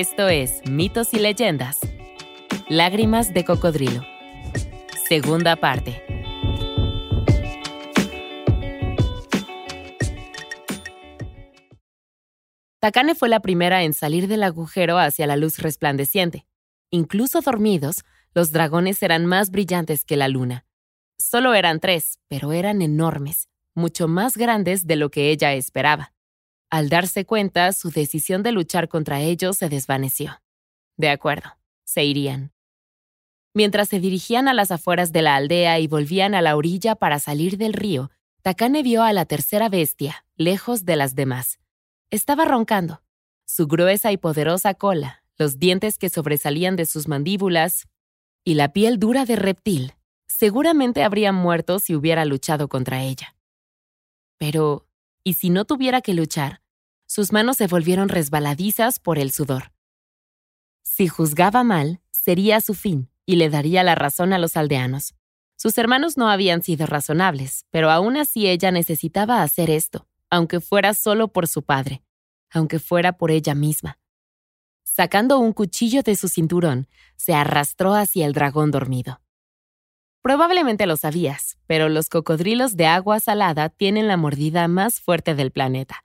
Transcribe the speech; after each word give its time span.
Esto 0.00 0.28
es 0.28 0.62
Mitos 0.70 1.12
y 1.12 1.18
Leyendas. 1.18 1.80
Lágrimas 2.68 3.34
de 3.34 3.44
Cocodrilo. 3.44 4.06
Segunda 5.08 5.56
parte. 5.56 6.00
Takane 12.78 13.16
fue 13.16 13.28
la 13.28 13.40
primera 13.40 13.82
en 13.82 13.92
salir 13.92 14.28
del 14.28 14.44
agujero 14.44 14.98
hacia 14.98 15.26
la 15.26 15.34
luz 15.34 15.58
resplandeciente. 15.58 16.46
Incluso 16.92 17.40
dormidos, 17.40 18.04
los 18.34 18.52
dragones 18.52 19.02
eran 19.02 19.26
más 19.26 19.50
brillantes 19.50 20.04
que 20.04 20.16
la 20.16 20.28
luna. 20.28 20.64
Solo 21.18 21.54
eran 21.54 21.80
tres, 21.80 22.20
pero 22.28 22.52
eran 22.52 22.82
enormes, 22.82 23.48
mucho 23.74 24.06
más 24.06 24.36
grandes 24.36 24.86
de 24.86 24.94
lo 24.94 25.10
que 25.10 25.32
ella 25.32 25.54
esperaba. 25.54 26.12
Al 26.70 26.88
darse 26.88 27.24
cuenta, 27.24 27.72
su 27.72 27.90
decisión 27.90 28.42
de 28.42 28.52
luchar 28.52 28.88
contra 28.88 29.20
ellos 29.20 29.56
se 29.56 29.68
desvaneció. 29.68 30.42
De 30.96 31.08
acuerdo, 31.08 31.56
se 31.84 32.04
irían. 32.04 32.52
Mientras 33.54 33.88
se 33.88 34.00
dirigían 34.00 34.48
a 34.48 34.54
las 34.54 34.70
afueras 34.70 35.10
de 35.12 35.22
la 35.22 35.36
aldea 35.36 35.78
y 35.78 35.86
volvían 35.86 36.34
a 36.34 36.42
la 36.42 36.56
orilla 36.56 36.94
para 36.94 37.18
salir 37.18 37.56
del 37.56 37.72
río, 37.72 38.10
Takane 38.42 38.82
vio 38.82 39.02
a 39.02 39.12
la 39.12 39.24
tercera 39.24 39.68
bestia, 39.68 40.24
lejos 40.36 40.84
de 40.84 40.96
las 40.96 41.14
demás. 41.14 41.58
Estaba 42.10 42.44
roncando. 42.44 43.02
Su 43.46 43.66
gruesa 43.66 44.12
y 44.12 44.16
poderosa 44.16 44.74
cola, 44.74 45.24
los 45.38 45.58
dientes 45.58 45.98
que 45.98 46.10
sobresalían 46.10 46.76
de 46.76 46.86
sus 46.86 47.08
mandíbulas 47.08 47.88
y 48.44 48.54
la 48.54 48.72
piel 48.72 48.98
dura 48.98 49.24
de 49.24 49.36
reptil, 49.36 49.94
seguramente 50.26 51.02
habrían 51.02 51.34
muerto 51.34 51.78
si 51.78 51.94
hubiera 51.94 52.24
luchado 52.24 52.68
contra 52.68 53.02
ella. 53.02 53.36
Pero, 54.38 54.87
y 55.28 55.34
si 55.34 55.50
no 55.50 55.66
tuviera 55.66 56.00
que 56.00 56.14
luchar, 56.14 56.62
sus 57.04 57.34
manos 57.34 57.58
se 57.58 57.66
volvieron 57.66 58.08
resbaladizas 58.08 58.98
por 58.98 59.18
el 59.18 59.30
sudor. 59.30 59.72
Si 60.82 61.06
juzgaba 61.06 61.64
mal, 61.64 62.00
sería 62.10 62.62
su 62.62 62.72
fin 62.72 63.10
y 63.26 63.36
le 63.36 63.50
daría 63.50 63.82
la 63.82 63.94
razón 63.94 64.32
a 64.32 64.38
los 64.38 64.56
aldeanos. 64.56 65.14
Sus 65.54 65.76
hermanos 65.76 66.16
no 66.16 66.30
habían 66.30 66.62
sido 66.62 66.86
razonables, 66.86 67.66
pero 67.68 67.90
aún 67.90 68.16
así 68.16 68.48
ella 68.48 68.70
necesitaba 68.70 69.42
hacer 69.42 69.68
esto, 69.68 70.08
aunque 70.30 70.60
fuera 70.60 70.94
solo 70.94 71.28
por 71.28 71.46
su 71.46 71.62
padre, 71.62 72.02
aunque 72.50 72.78
fuera 72.78 73.18
por 73.18 73.30
ella 73.30 73.54
misma. 73.54 73.98
Sacando 74.82 75.38
un 75.40 75.52
cuchillo 75.52 76.02
de 76.02 76.16
su 76.16 76.28
cinturón, 76.28 76.88
se 77.16 77.34
arrastró 77.34 77.92
hacia 77.94 78.24
el 78.24 78.32
dragón 78.32 78.70
dormido. 78.70 79.20
Probablemente 80.28 80.84
lo 80.84 80.98
sabías, 80.98 81.56
pero 81.66 81.88
los 81.88 82.10
cocodrilos 82.10 82.76
de 82.76 82.84
agua 82.84 83.18
salada 83.18 83.70
tienen 83.70 84.08
la 84.08 84.18
mordida 84.18 84.68
más 84.68 85.00
fuerte 85.00 85.34
del 85.34 85.52
planeta. 85.52 86.04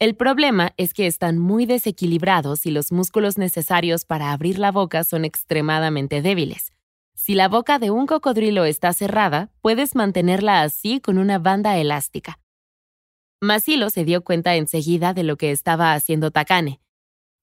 El 0.00 0.16
problema 0.16 0.72
es 0.76 0.92
que 0.92 1.06
están 1.06 1.38
muy 1.38 1.66
desequilibrados 1.66 2.66
y 2.66 2.72
los 2.72 2.90
músculos 2.90 3.38
necesarios 3.38 4.04
para 4.04 4.32
abrir 4.32 4.58
la 4.58 4.72
boca 4.72 5.04
son 5.04 5.24
extremadamente 5.24 6.20
débiles. 6.20 6.72
Si 7.14 7.34
la 7.34 7.46
boca 7.46 7.78
de 7.78 7.92
un 7.92 8.08
cocodrilo 8.08 8.64
está 8.64 8.92
cerrada, 8.92 9.52
puedes 9.60 9.94
mantenerla 9.94 10.62
así 10.62 10.98
con 10.98 11.16
una 11.16 11.38
banda 11.38 11.78
elástica. 11.78 12.40
Masilo 13.40 13.90
se 13.90 14.04
dio 14.04 14.24
cuenta 14.24 14.56
enseguida 14.56 15.14
de 15.14 15.22
lo 15.22 15.36
que 15.36 15.52
estaba 15.52 15.92
haciendo 15.92 16.32
Takane, 16.32 16.80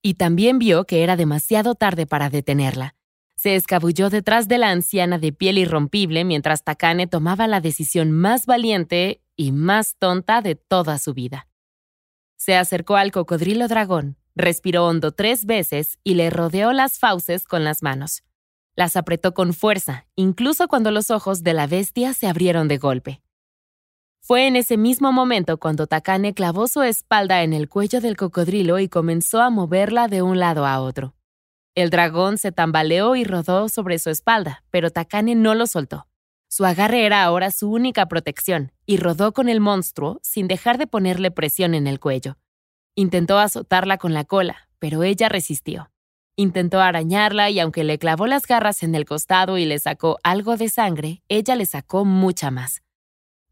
y 0.02 0.12
también 0.12 0.58
vio 0.58 0.84
que 0.84 1.02
era 1.02 1.16
demasiado 1.16 1.74
tarde 1.74 2.04
para 2.04 2.28
detenerla 2.28 2.97
se 3.38 3.54
escabulló 3.54 4.10
detrás 4.10 4.48
de 4.48 4.58
la 4.58 4.70
anciana 4.70 5.16
de 5.16 5.32
piel 5.32 5.58
irrompible 5.58 6.24
mientras 6.24 6.64
Takane 6.64 7.06
tomaba 7.06 7.46
la 7.46 7.60
decisión 7.60 8.10
más 8.10 8.46
valiente 8.46 9.22
y 9.36 9.52
más 9.52 9.94
tonta 9.96 10.42
de 10.42 10.56
toda 10.56 10.98
su 10.98 11.14
vida. 11.14 11.46
Se 12.36 12.56
acercó 12.56 12.96
al 12.96 13.12
cocodrilo 13.12 13.68
dragón, 13.68 14.16
respiró 14.34 14.86
hondo 14.86 15.12
tres 15.12 15.44
veces 15.44 16.00
y 16.02 16.14
le 16.14 16.30
rodeó 16.30 16.72
las 16.72 16.98
fauces 16.98 17.44
con 17.44 17.62
las 17.62 17.80
manos. 17.80 18.24
Las 18.74 18.96
apretó 18.96 19.34
con 19.34 19.54
fuerza, 19.54 20.08
incluso 20.16 20.66
cuando 20.66 20.90
los 20.90 21.12
ojos 21.12 21.44
de 21.44 21.54
la 21.54 21.68
bestia 21.68 22.14
se 22.14 22.26
abrieron 22.26 22.66
de 22.66 22.78
golpe. 22.78 23.22
Fue 24.20 24.48
en 24.48 24.56
ese 24.56 24.76
mismo 24.76 25.12
momento 25.12 25.58
cuando 25.58 25.86
Takane 25.86 26.34
clavó 26.34 26.66
su 26.66 26.82
espalda 26.82 27.44
en 27.44 27.52
el 27.52 27.68
cuello 27.68 28.00
del 28.00 28.16
cocodrilo 28.16 28.80
y 28.80 28.88
comenzó 28.88 29.40
a 29.40 29.50
moverla 29.50 30.08
de 30.08 30.22
un 30.22 30.40
lado 30.40 30.66
a 30.66 30.80
otro. 30.80 31.14
El 31.78 31.90
dragón 31.90 32.38
se 32.38 32.50
tambaleó 32.50 33.14
y 33.14 33.22
rodó 33.22 33.68
sobre 33.68 34.00
su 34.00 34.10
espalda, 34.10 34.64
pero 34.72 34.90
Takane 34.90 35.36
no 35.36 35.54
lo 35.54 35.68
soltó. 35.68 36.08
Su 36.48 36.64
agarre 36.64 37.06
era 37.06 37.22
ahora 37.22 37.52
su 37.52 37.70
única 37.70 38.06
protección, 38.06 38.72
y 38.84 38.96
rodó 38.96 39.32
con 39.32 39.48
el 39.48 39.60
monstruo 39.60 40.18
sin 40.20 40.48
dejar 40.48 40.76
de 40.76 40.88
ponerle 40.88 41.30
presión 41.30 41.74
en 41.74 41.86
el 41.86 42.00
cuello. 42.00 42.36
Intentó 42.96 43.38
azotarla 43.38 43.96
con 43.96 44.12
la 44.12 44.24
cola, 44.24 44.68
pero 44.80 45.04
ella 45.04 45.28
resistió. 45.28 45.92
Intentó 46.34 46.80
arañarla 46.80 47.48
y 47.48 47.60
aunque 47.60 47.84
le 47.84 48.00
clavó 48.00 48.26
las 48.26 48.48
garras 48.48 48.82
en 48.82 48.96
el 48.96 49.04
costado 49.04 49.56
y 49.56 49.64
le 49.64 49.78
sacó 49.78 50.18
algo 50.24 50.56
de 50.56 50.70
sangre, 50.70 51.22
ella 51.28 51.54
le 51.54 51.64
sacó 51.64 52.04
mucha 52.04 52.50
más. 52.50 52.82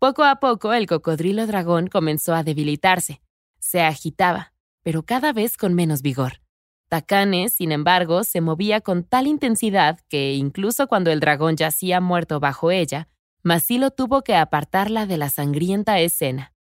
Poco 0.01 0.25
a 0.25 0.41
poco 0.41 0.73
el 0.73 0.89
cocodrilo 0.89 1.47
dragón 1.47 1.87
comenzó 1.87 2.35
a 2.35 2.43
debilitarse. 2.43 3.23
Se 3.61 3.83
agitaba, 3.83 4.53
pero 4.83 5.05
cada 5.05 5.33
vez 5.33 5.57
con 5.57 5.75
menos 5.75 6.03
vigor. 6.03 6.41
Takane, 6.89 7.49
sin 7.49 7.73
embargo, 7.73 8.23
se 8.23 8.41
movía 8.41 8.81
con 8.81 9.03
tal 9.03 9.27
intensidad 9.27 9.99
que, 10.09 10.35
incluso 10.35 10.87
cuando 10.87 11.11
el 11.11 11.19
dragón 11.19 11.57
yacía 11.57 12.01
muerto 12.01 12.39
bajo 12.39 12.71
ella, 12.71 13.09
Masilo 13.43 13.91
tuvo 13.91 14.23
que 14.23 14.37
apartarla 14.37 15.07
de 15.07 15.17
la 15.17 15.31
sangrienta 15.31 15.99
escena. 15.99 16.55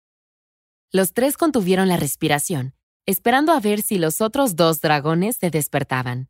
Los 0.91 1.13
tres 1.13 1.37
contuvieron 1.37 1.89
la 1.89 1.97
respiración, 1.97 2.73
esperando 3.05 3.51
a 3.51 3.59
ver 3.59 3.81
si 3.81 3.97
los 3.97 4.21
otros 4.21 4.55
dos 4.55 4.79
dragones 4.79 5.37
se 5.37 5.49
despertaban. 5.49 6.29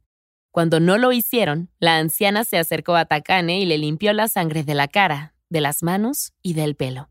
Cuando 0.51 0.79
no 0.79 0.97
lo 0.97 1.11
hicieron, 1.11 1.69
la 1.79 1.97
anciana 1.97 2.45
se 2.45 2.57
acercó 2.57 2.95
a 2.95 3.05
Takane 3.05 3.59
y 3.59 3.65
le 3.65 3.77
limpió 3.77 4.13
la 4.13 4.27
sangre 4.27 4.63
de 4.63 4.75
la 4.75 4.87
cara, 4.87 5.35
de 5.49 5.61
las 5.61 5.83
manos 5.83 6.33
y 6.41 6.53
del 6.53 6.75
pelo. 6.75 7.09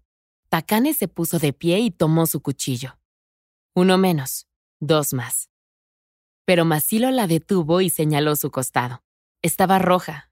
Takane 0.48 0.94
se 0.94 1.08
puso 1.08 1.38
de 1.38 1.52
pie 1.52 1.78
y 1.80 1.90
tomó 1.90 2.26
su 2.26 2.40
cuchillo. 2.40 2.98
Uno 3.74 3.98
menos, 3.98 4.46
dos 4.80 5.12
más 5.12 5.51
pero 6.52 6.66
Masilo 6.66 7.10
la 7.10 7.26
detuvo 7.26 7.80
y 7.80 7.88
señaló 7.88 8.36
su 8.36 8.50
costado. 8.50 9.02
Estaba 9.40 9.78
roja. 9.78 10.30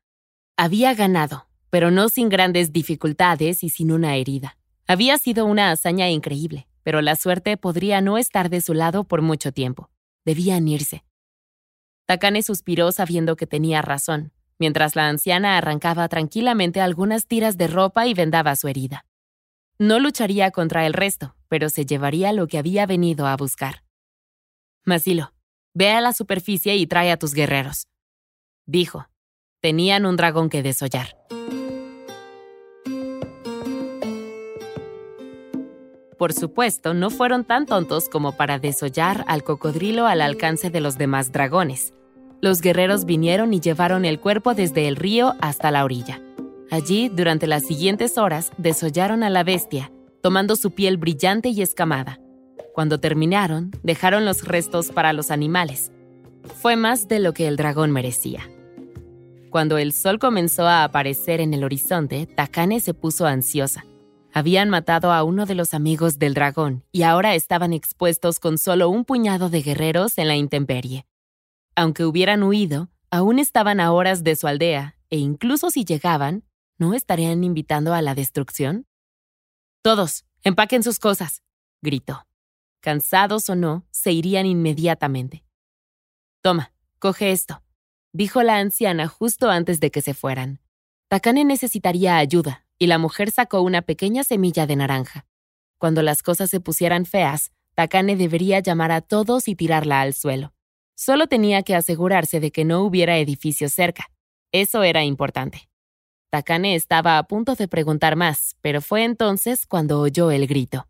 Había 0.58 0.92
ganado, 0.92 1.47
pero 1.70 1.91
no 1.91 2.10
sin 2.10 2.28
grandes 2.28 2.75
dificultades 2.75 3.64
y 3.64 3.70
sin 3.70 3.91
una 3.91 4.16
herida. 4.16 4.59
Había 4.86 5.16
sido 5.16 5.47
una 5.47 5.70
hazaña 5.70 6.10
increíble, 6.10 6.69
pero 6.82 7.00
la 7.00 7.16
suerte 7.16 7.56
podría 7.56 8.03
no 8.03 8.19
estar 8.19 8.50
de 8.50 8.60
su 8.60 8.75
lado 8.75 9.04
por 9.04 9.22
mucho 9.22 9.50
tiempo. 9.50 9.88
Debían 10.26 10.69
irse. 10.69 11.06
Takane 12.04 12.42
suspiró 12.42 12.92
sabiendo 12.92 13.34
que 13.34 13.47
tenía 13.47 13.80
razón, 13.80 14.34
mientras 14.59 14.97
la 14.97 15.09
anciana 15.09 15.56
arrancaba 15.56 16.06
tranquilamente 16.09 16.82
algunas 16.82 17.28
tiras 17.28 17.56
de 17.56 17.66
ropa 17.66 18.06
y 18.06 18.12
vendaba 18.12 18.56
su 18.56 18.69
herida. 18.69 19.06
No 19.78 19.98
lucharía 19.98 20.50
contra 20.50 20.84
el 20.84 20.92
resto, 20.92 21.34
pero 21.48 21.70
se 21.70 21.86
llevaría 21.86 22.34
lo 22.34 22.47
que 22.47 22.59
había 22.59 22.84
venido 22.84 23.26
a 23.26 23.38
buscar. 23.38 23.84
Masilo, 24.84 25.32
Ve 25.75 25.91
a 25.91 26.00
la 26.00 26.12
superficie 26.12 26.76
y 26.76 26.86
trae 26.86 27.12
a 27.12 27.16
tus 27.16 27.32
guerreros. 27.32 27.86
Dijo. 28.66 29.06
Tenían 29.60 30.06
un 30.06 30.16
dragón 30.16 30.48
que 30.48 30.62
desollar. 30.62 31.16
Por 36.19 36.32
supuesto, 36.32 36.92
no 36.92 37.10
fueron 37.10 37.44
tan 37.44 37.66
tontos 37.66 38.09
como 38.09 38.36
para 38.36 38.59
desollar 38.59 39.25
al 39.26 39.42
cocodrilo 39.42 40.06
al 40.06 40.20
alcance 40.20 40.70
de 40.70 40.80
los 40.80 40.98
demás 40.98 41.32
dragones. 41.32 41.94
Los 42.42 42.60
guerreros 42.60 43.06
vinieron 43.06 43.54
y 43.54 43.60
llevaron 43.60 44.04
el 44.04 44.21
cuerpo 44.21 44.54
desde 44.54 44.86
el 44.86 44.97
río 44.97 45.34
hasta 45.41 45.71
la 45.71 45.84
orilla. 45.84 46.21
Allí, 46.71 47.09
durante 47.09 47.47
las 47.47 47.66
siguientes 47.66 48.18
horas, 48.18 48.53
desollaron 48.59 49.22
a 49.22 49.30
la 49.30 49.44
bestia, 49.44 49.91
tomando 50.22 50.56
su 50.56 50.72
piel 50.72 50.98
brillante 50.98 51.48
y 51.48 51.62
escamada. 51.62 52.19
Cuando 52.74 53.01
terminaron, 53.01 53.72
dejaron 53.83 54.24
los 54.24 54.45
restos 54.45 54.91
para 54.91 55.12
los 55.12 55.30
animales. 55.30 55.92
Fue 56.60 56.77
más 56.77 57.09
de 57.09 57.18
lo 57.18 57.33
que 57.33 57.48
el 57.48 57.57
dragón 57.57 57.91
merecía. 57.91 58.48
Cuando 59.51 59.78
el 59.78 59.92
sol 59.92 60.18
comenzó 60.18 60.66
a 60.66 60.84
aparecer 60.84 61.41
en 61.41 61.53
el 61.54 61.65
horizonte, 61.65 62.27
Takane 62.27 62.80
se 62.80 62.95
puso 62.95 63.27
ansiosa. 63.27 63.84
Habían 64.33 64.71
matado 64.71 65.12
a 65.12 65.24
uno 65.24 65.45
de 65.45 65.57
los 65.57 65.74
amigos 65.74 66.21
del 66.21 66.34
dragón 66.34 66.84
y 66.92 67.03
ahora 67.03 67.34
estaban 67.34 67.72
expuestos 67.72 68.39
con 68.39 68.59
solo 68.59 68.89
un 68.89 69.04
puñado 69.04 69.51
de 69.51 69.63
guerreros 69.63 70.18
en 70.18 70.28
la 70.28 70.36
intemperie. 70.36 71.04
Aunque 71.74 72.04
hubieran 72.04 72.45
huido, 72.45 72.89
aún 73.10 73.41
estaban 73.41 73.80
a 73.80 73.92
horas 73.92 74.22
de 74.22 74.36
su 74.36 74.47
aldea 74.47 74.97
e 75.10 75.18
incluso 75.18 75.71
si 75.71 75.84
llegaban, 75.84 76.45
¿no 76.78 76.95
estarían 76.95 77.42
invitando 77.42 77.92
a 77.92 78.03
la 78.03 78.15
destrucción? 78.15 78.86
Todos, 79.83 80.24
empaquen 80.45 80.84
sus 80.84 81.01
cosas, 81.01 81.42
gritó 81.83 82.24
cansados 82.80 83.48
o 83.48 83.54
no, 83.54 83.86
se 83.91 84.12
irían 84.12 84.47
inmediatamente. 84.47 85.44
Toma, 86.42 86.72
coge 86.98 87.32
esto, 87.32 87.62
dijo 88.12 88.42
la 88.42 88.59
anciana 88.59 89.09
justo 89.09 89.50
antes 89.50 89.80
de 89.80 89.91
que 89.91 90.03
se 90.03 90.15
fueran. 90.15 90.60
Takane 91.09 91.44
necesitaría 91.44 92.16
ayuda, 92.16 92.66
y 92.78 92.86
la 92.86 92.98
mujer 92.98 93.30
sacó 93.30 93.62
una 93.62 93.82
pequeña 93.82 94.24
semilla 94.24 94.66
de 94.66 94.77
naranja. 94.77 95.27
Cuando 95.78 96.03
las 96.03 96.22
cosas 96.22 96.50
se 96.50 96.60
pusieran 96.60 97.06
feas, 97.06 97.53
Takane 97.74 98.16
debería 98.16 98.60
llamar 98.60 98.92
a 98.92 99.00
todos 99.00 99.48
y 99.48 99.54
tirarla 99.54 100.00
al 100.00 100.15
suelo. 100.15 100.53
Solo 100.94 101.27
tenía 101.27 101.62
que 101.62 101.74
asegurarse 101.74 102.41
de 102.41 102.50
que 102.50 102.65
no 102.65 102.82
hubiera 102.82 103.18
edificios 103.18 103.72
cerca. 103.72 104.10
Eso 104.53 104.82
era 104.82 105.04
importante. 105.04 105.71
Takane 106.30 106.74
estaba 106.74 107.18
a 107.18 107.22
punto 107.24 107.54
de 107.54 107.68
preguntar 107.68 108.16
más, 108.16 108.56
pero 108.60 108.82
fue 108.82 109.04
entonces 109.04 109.66
cuando 109.66 110.00
oyó 110.00 110.30
el 110.30 110.47
grito. 110.47 110.90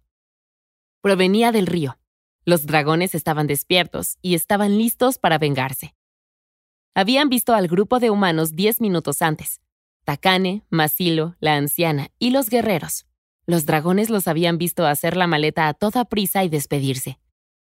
Provenía 1.03 1.51
del 1.51 1.67
río. 1.67 1.99
Los 2.45 2.67
dragones 2.67 3.15
estaban 3.15 3.47
despiertos 3.47 4.19
y 4.21 4.35
estaban 4.35 4.77
listos 4.77 5.19
para 5.19 5.39
vengarse. 5.39 5.95
Habían 6.95 7.31
visto 7.31 7.55
al 7.55 7.69
grupo 7.69 8.01
de 8.01 8.11
humanos 8.11 8.55
diez 8.55 8.83
minutos 8.83 9.23
antes. 9.23 9.63
Takane, 10.05 10.63
Masilo, 10.69 11.37
la 11.41 11.57
anciana 11.57 12.11
y 12.19 12.31
los 12.31 12.51
guerreros. 12.51 13.07
Los 13.47 13.65
dragones 13.65 14.11
los 14.11 14.29
habían 14.29 14.59
visto 14.59 14.85
hacer 14.85 15.17
la 15.17 15.27
maleta 15.27 15.69
a 15.69 15.75
toda 15.75 16.05
prisa 16.05 16.45
y 16.45 16.51
despedirse. 16.51 17.19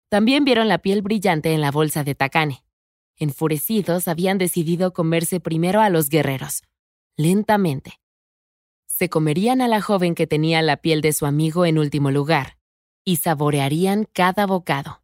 También 0.10 0.44
vieron 0.46 0.68
la 0.68 0.78
piel 0.78 1.02
brillante 1.02 1.54
en 1.54 1.62
la 1.62 1.72
bolsa 1.72 2.04
de 2.04 2.14
Takane. 2.14 2.64
Enfurecidos, 3.16 4.08
habían 4.08 4.38
decidido 4.38 4.94
comerse 4.94 5.40
primero 5.40 5.82
a 5.82 5.90
los 5.90 6.10
guerreros, 6.10 6.62
lentamente. 7.18 8.00
Se 8.86 9.10
comerían 9.10 9.62
a 9.62 9.68
la 9.68 9.82
joven 9.82 10.14
que 10.14 10.28
tenía 10.28 10.62
la 10.62 10.78
piel 10.78 11.02
de 11.02 11.14
su 11.14 11.26
amigo 11.26 11.66
en 11.66 11.80
último 11.80 12.12
lugar, 12.12 12.58
y 13.06 13.18
saborearían 13.18 14.08
cada 14.12 14.46
bocado. 14.46 15.02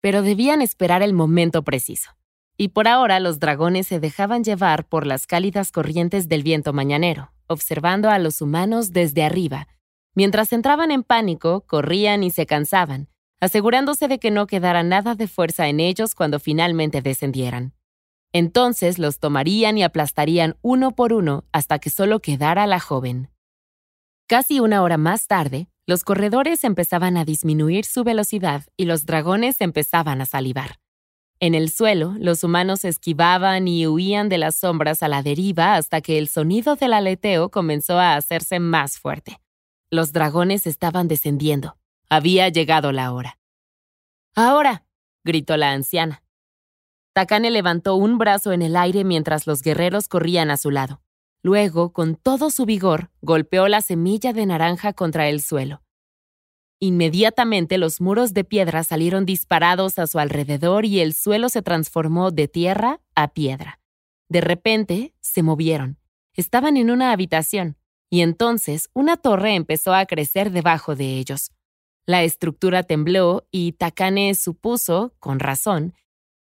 Pero 0.00 0.22
debían 0.22 0.62
esperar 0.62 1.02
el 1.02 1.12
momento 1.12 1.62
preciso. 1.62 2.10
Y 2.56 2.68
por 2.68 2.86
ahora 2.86 3.20
los 3.20 3.40
dragones 3.40 3.86
se 3.86 4.00
dejaban 4.00 4.44
llevar 4.44 4.86
por 4.86 5.06
las 5.06 5.26
cálidas 5.26 5.72
corrientes 5.72 6.28
del 6.28 6.42
viento 6.42 6.72
mañanero, 6.72 7.32
observando 7.46 8.10
a 8.10 8.18
los 8.18 8.40
humanos 8.40 8.92
desde 8.92 9.24
arriba. 9.24 9.66
Mientras 10.14 10.52
entraban 10.52 10.90
en 10.90 11.02
pánico, 11.02 11.62
corrían 11.66 12.22
y 12.22 12.30
se 12.30 12.46
cansaban, 12.46 13.08
asegurándose 13.40 14.06
de 14.06 14.18
que 14.18 14.30
no 14.30 14.46
quedara 14.46 14.82
nada 14.82 15.14
de 15.14 15.26
fuerza 15.26 15.68
en 15.68 15.80
ellos 15.80 16.14
cuando 16.14 16.38
finalmente 16.38 17.02
descendieran. 17.02 17.74
Entonces 18.32 18.98
los 18.98 19.18
tomarían 19.18 19.78
y 19.78 19.82
aplastarían 19.82 20.56
uno 20.62 20.92
por 20.92 21.12
uno 21.12 21.44
hasta 21.52 21.78
que 21.78 21.90
solo 21.90 22.20
quedara 22.20 22.66
la 22.66 22.80
joven. 22.80 23.30
Casi 24.26 24.60
una 24.60 24.82
hora 24.82 24.96
más 24.96 25.26
tarde, 25.26 25.68
los 25.86 26.02
corredores 26.02 26.64
empezaban 26.64 27.16
a 27.16 27.24
disminuir 27.24 27.84
su 27.84 28.04
velocidad 28.04 28.64
y 28.76 28.86
los 28.86 29.04
dragones 29.06 29.60
empezaban 29.60 30.20
a 30.20 30.26
salivar. 30.26 30.80
En 31.40 31.54
el 31.54 31.70
suelo, 31.70 32.14
los 32.18 32.42
humanos 32.42 32.84
esquivaban 32.84 33.68
y 33.68 33.86
huían 33.86 34.28
de 34.28 34.38
las 34.38 34.56
sombras 34.56 35.02
a 35.02 35.08
la 35.08 35.22
deriva 35.22 35.74
hasta 35.74 36.00
que 36.00 36.18
el 36.18 36.28
sonido 36.28 36.76
del 36.76 36.94
aleteo 36.94 37.50
comenzó 37.50 37.98
a 37.98 38.16
hacerse 38.16 38.60
más 38.60 38.98
fuerte. 38.98 39.40
Los 39.90 40.12
dragones 40.12 40.66
estaban 40.66 41.06
descendiendo. 41.06 41.76
Había 42.08 42.48
llegado 42.48 42.92
la 42.92 43.12
hora. 43.12 43.38
¡Ahora! 44.34 44.86
gritó 45.22 45.56
la 45.56 45.72
anciana. 45.72 46.22
Takane 47.12 47.50
levantó 47.50 47.94
un 47.94 48.18
brazo 48.18 48.52
en 48.52 48.62
el 48.62 48.76
aire 48.76 49.04
mientras 49.04 49.46
los 49.46 49.62
guerreros 49.62 50.08
corrían 50.08 50.50
a 50.50 50.56
su 50.56 50.70
lado. 50.70 51.03
Luego, 51.44 51.92
con 51.92 52.16
todo 52.16 52.48
su 52.48 52.64
vigor, 52.64 53.10
golpeó 53.20 53.68
la 53.68 53.82
semilla 53.82 54.32
de 54.32 54.46
naranja 54.46 54.94
contra 54.94 55.28
el 55.28 55.42
suelo. 55.42 55.82
Inmediatamente 56.80 57.76
los 57.76 58.00
muros 58.00 58.32
de 58.32 58.44
piedra 58.44 58.82
salieron 58.82 59.26
disparados 59.26 59.98
a 59.98 60.06
su 60.06 60.18
alrededor 60.18 60.86
y 60.86 61.00
el 61.00 61.12
suelo 61.12 61.50
se 61.50 61.60
transformó 61.60 62.30
de 62.30 62.48
tierra 62.48 63.02
a 63.14 63.28
piedra. 63.28 63.78
De 64.30 64.40
repente, 64.40 65.12
se 65.20 65.42
movieron. 65.42 65.98
Estaban 66.32 66.78
en 66.78 66.90
una 66.90 67.12
habitación, 67.12 67.76
y 68.08 68.22
entonces 68.22 68.88
una 68.94 69.18
torre 69.18 69.54
empezó 69.54 69.92
a 69.92 70.06
crecer 70.06 70.50
debajo 70.50 70.96
de 70.96 71.18
ellos. 71.18 71.50
La 72.06 72.22
estructura 72.22 72.84
tembló 72.84 73.46
y 73.50 73.72
Takane 73.72 74.34
supuso, 74.34 75.14
con 75.20 75.40
razón, 75.40 75.92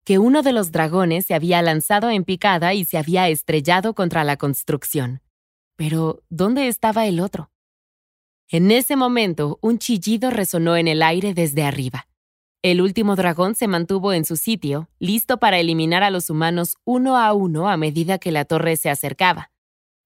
que 0.05 0.19
uno 0.19 0.43
de 0.43 0.53
los 0.53 0.73
dragones 0.73 1.27
se 1.27 1.35
había 1.35 1.61
lanzado 1.63 2.11
en 2.11 2.25
picada 2.25 2.75
y 2.75 2.85
se 2.85 2.99
había 2.99 3.29
estrellado 3.29 3.95
contra 3.95 4.25
la 4.25 4.37
construcción. 4.37 5.23
Pero, 5.77 6.23
¿dónde 6.29 6.69
estaba 6.69 7.07
el 7.07 7.21
otro? 7.21 7.51
En 8.51 8.71
ese 8.71 8.97
momento, 8.97 9.59
un 9.61 9.79
chillido 9.79 10.31
resonó 10.31 10.77
en 10.77 10.89
el 10.89 11.03
aire 11.03 11.35
desde 11.35 11.65
arriba. 11.65 12.09
El 12.63 12.81
último 12.81 13.15
dragón 13.15 13.55
se 13.55 13.69
mantuvo 13.69 14.13
en 14.13 14.25
su 14.25 14.37
sitio, 14.37 14.89
listo 14.99 15.39
para 15.39 15.59
eliminar 15.59 16.03
a 16.03 16.11
los 16.11 16.31
humanos 16.31 16.77
uno 16.85 17.17
a 17.17 17.33
uno 17.33 17.69
a 17.69 17.77
medida 17.77 18.19
que 18.19 18.33
la 18.33 18.45
torre 18.47 18.77
se 18.77 18.91
acercaba. 18.91 19.53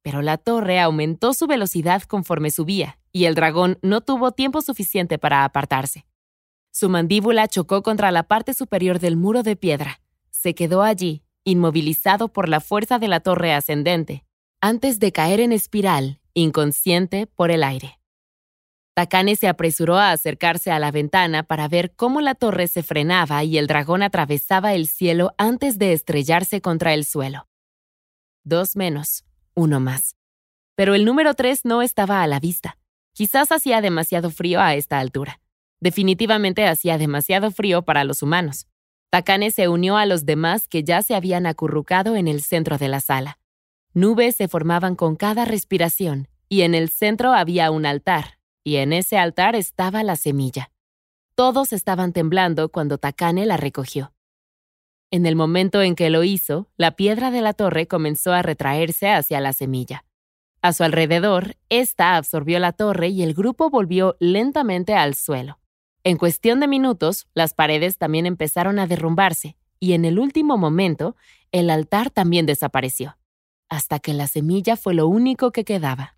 Pero 0.02 0.20
la 0.20 0.36
torre 0.36 0.80
aumentó 0.80 1.32
su 1.32 1.46
velocidad 1.46 2.02
conforme 2.02 2.50
subía, 2.50 2.98
y 3.12 3.24
el 3.24 3.34
dragón 3.34 3.78
no 3.80 4.00
tuvo 4.00 4.32
tiempo 4.32 4.60
suficiente 4.60 5.18
para 5.18 5.44
apartarse. 5.44 6.04
Su 6.72 6.88
mandíbula 6.88 7.48
chocó 7.48 7.82
contra 7.82 8.10
la 8.10 8.22
parte 8.22 8.54
superior 8.54 8.98
del 8.98 9.16
muro 9.16 9.42
de 9.42 9.56
piedra. 9.56 10.00
Se 10.30 10.54
quedó 10.54 10.82
allí, 10.82 11.22
inmovilizado 11.44 12.28
por 12.28 12.48
la 12.48 12.60
fuerza 12.60 12.98
de 12.98 13.08
la 13.08 13.20
torre 13.20 13.52
ascendente, 13.52 14.24
antes 14.60 14.98
de 14.98 15.12
caer 15.12 15.40
en 15.40 15.52
espiral, 15.52 16.20
inconsciente 16.32 17.26
por 17.26 17.50
el 17.50 17.62
aire. 17.62 18.00
Takane 18.94 19.36
se 19.36 19.48
apresuró 19.48 19.98
a 19.98 20.12
acercarse 20.12 20.70
a 20.70 20.78
la 20.78 20.90
ventana 20.90 21.42
para 21.42 21.68
ver 21.68 21.94
cómo 21.94 22.22
la 22.22 22.34
torre 22.34 22.68
se 22.68 22.82
frenaba 22.82 23.44
y 23.44 23.58
el 23.58 23.66
dragón 23.66 24.02
atravesaba 24.02 24.72
el 24.72 24.86
cielo 24.86 25.34
antes 25.36 25.78
de 25.78 25.92
estrellarse 25.92 26.62
contra 26.62 26.94
el 26.94 27.04
suelo. 27.04 27.48
Dos 28.44 28.76
menos, 28.76 29.24
uno 29.54 29.78
más. 29.78 30.16
Pero 30.74 30.94
el 30.94 31.04
número 31.04 31.34
tres 31.34 31.66
no 31.66 31.82
estaba 31.82 32.22
a 32.22 32.26
la 32.26 32.40
vista. 32.40 32.78
Quizás 33.12 33.52
hacía 33.52 33.82
demasiado 33.82 34.30
frío 34.30 34.58
a 34.60 34.74
esta 34.74 34.98
altura. 35.00 35.41
Definitivamente 35.82 36.64
hacía 36.68 36.96
demasiado 36.96 37.50
frío 37.50 37.82
para 37.82 38.04
los 38.04 38.22
humanos. 38.22 38.68
Takane 39.10 39.50
se 39.50 39.66
unió 39.66 39.96
a 39.96 40.06
los 40.06 40.24
demás 40.24 40.68
que 40.68 40.84
ya 40.84 41.02
se 41.02 41.16
habían 41.16 41.44
acurrucado 41.44 42.14
en 42.14 42.28
el 42.28 42.40
centro 42.40 42.78
de 42.78 42.86
la 42.86 43.00
sala. 43.00 43.40
Nubes 43.92 44.36
se 44.36 44.46
formaban 44.46 44.94
con 44.94 45.16
cada 45.16 45.44
respiración, 45.44 46.28
y 46.48 46.62
en 46.62 46.76
el 46.76 46.88
centro 46.88 47.32
había 47.32 47.72
un 47.72 47.84
altar, 47.84 48.38
y 48.62 48.76
en 48.76 48.92
ese 48.92 49.18
altar 49.18 49.56
estaba 49.56 50.04
la 50.04 50.14
semilla. 50.14 50.70
Todos 51.34 51.72
estaban 51.72 52.12
temblando 52.12 52.68
cuando 52.68 52.98
Takane 52.98 53.44
la 53.44 53.56
recogió. 53.56 54.12
En 55.10 55.26
el 55.26 55.34
momento 55.34 55.82
en 55.82 55.96
que 55.96 56.10
lo 56.10 56.22
hizo, 56.22 56.68
la 56.76 56.92
piedra 56.92 57.32
de 57.32 57.42
la 57.42 57.54
torre 57.54 57.88
comenzó 57.88 58.32
a 58.32 58.42
retraerse 58.42 59.10
hacia 59.10 59.40
la 59.40 59.52
semilla. 59.52 60.04
A 60.60 60.72
su 60.72 60.84
alrededor, 60.84 61.56
ésta 61.70 62.14
absorbió 62.14 62.60
la 62.60 62.70
torre 62.70 63.08
y 63.08 63.24
el 63.24 63.34
grupo 63.34 63.68
volvió 63.68 64.16
lentamente 64.20 64.94
al 64.94 65.16
suelo. 65.16 65.58
En 66.04 66.16
cuestión 66.16 66.58
de 66.58 66.66
minutos, 66.66 67.28
las 67.32 67.54
paredes 67.54 67.96
también 67.96 68.26
empezaron 68.26 68.78
a 68.78 68.86
derrumbarse, 68.86 69.56
y 69.78 69.92
en 69.92 70.04
el 70.04 70.18
último 70.18 70.58
momento, 70.58 71.16
el 71.52 71.70
altar 71.70 72.10
también 72.10 72.44
desapareció, 72.44 73.18
hasta 73.68 74.00
que 74.00 74.12
la 74.12 74.26
semilla 74.26 74.76
fue 74.76 74.94
lo 74.94 75.06
único 75.06 75.52
que 75.52 75.64
quedaba. 75.64 76.16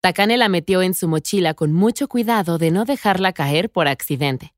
Takane 0.00 0.36
la 0.36 0.48
metió 0.48 0.82
en 0.82 0.94
su 0.94 1.08
mochila 1.08 1.54
con 1.54 1.72
mucho 1.72 2.06
cuidado 2.06 2.58
de 2.58 2.70
no 2.70 2.84
dejarla 2.84 3.32
caer 3.32 3.70
por 3.70 3.88
accidente. 3.88 4.54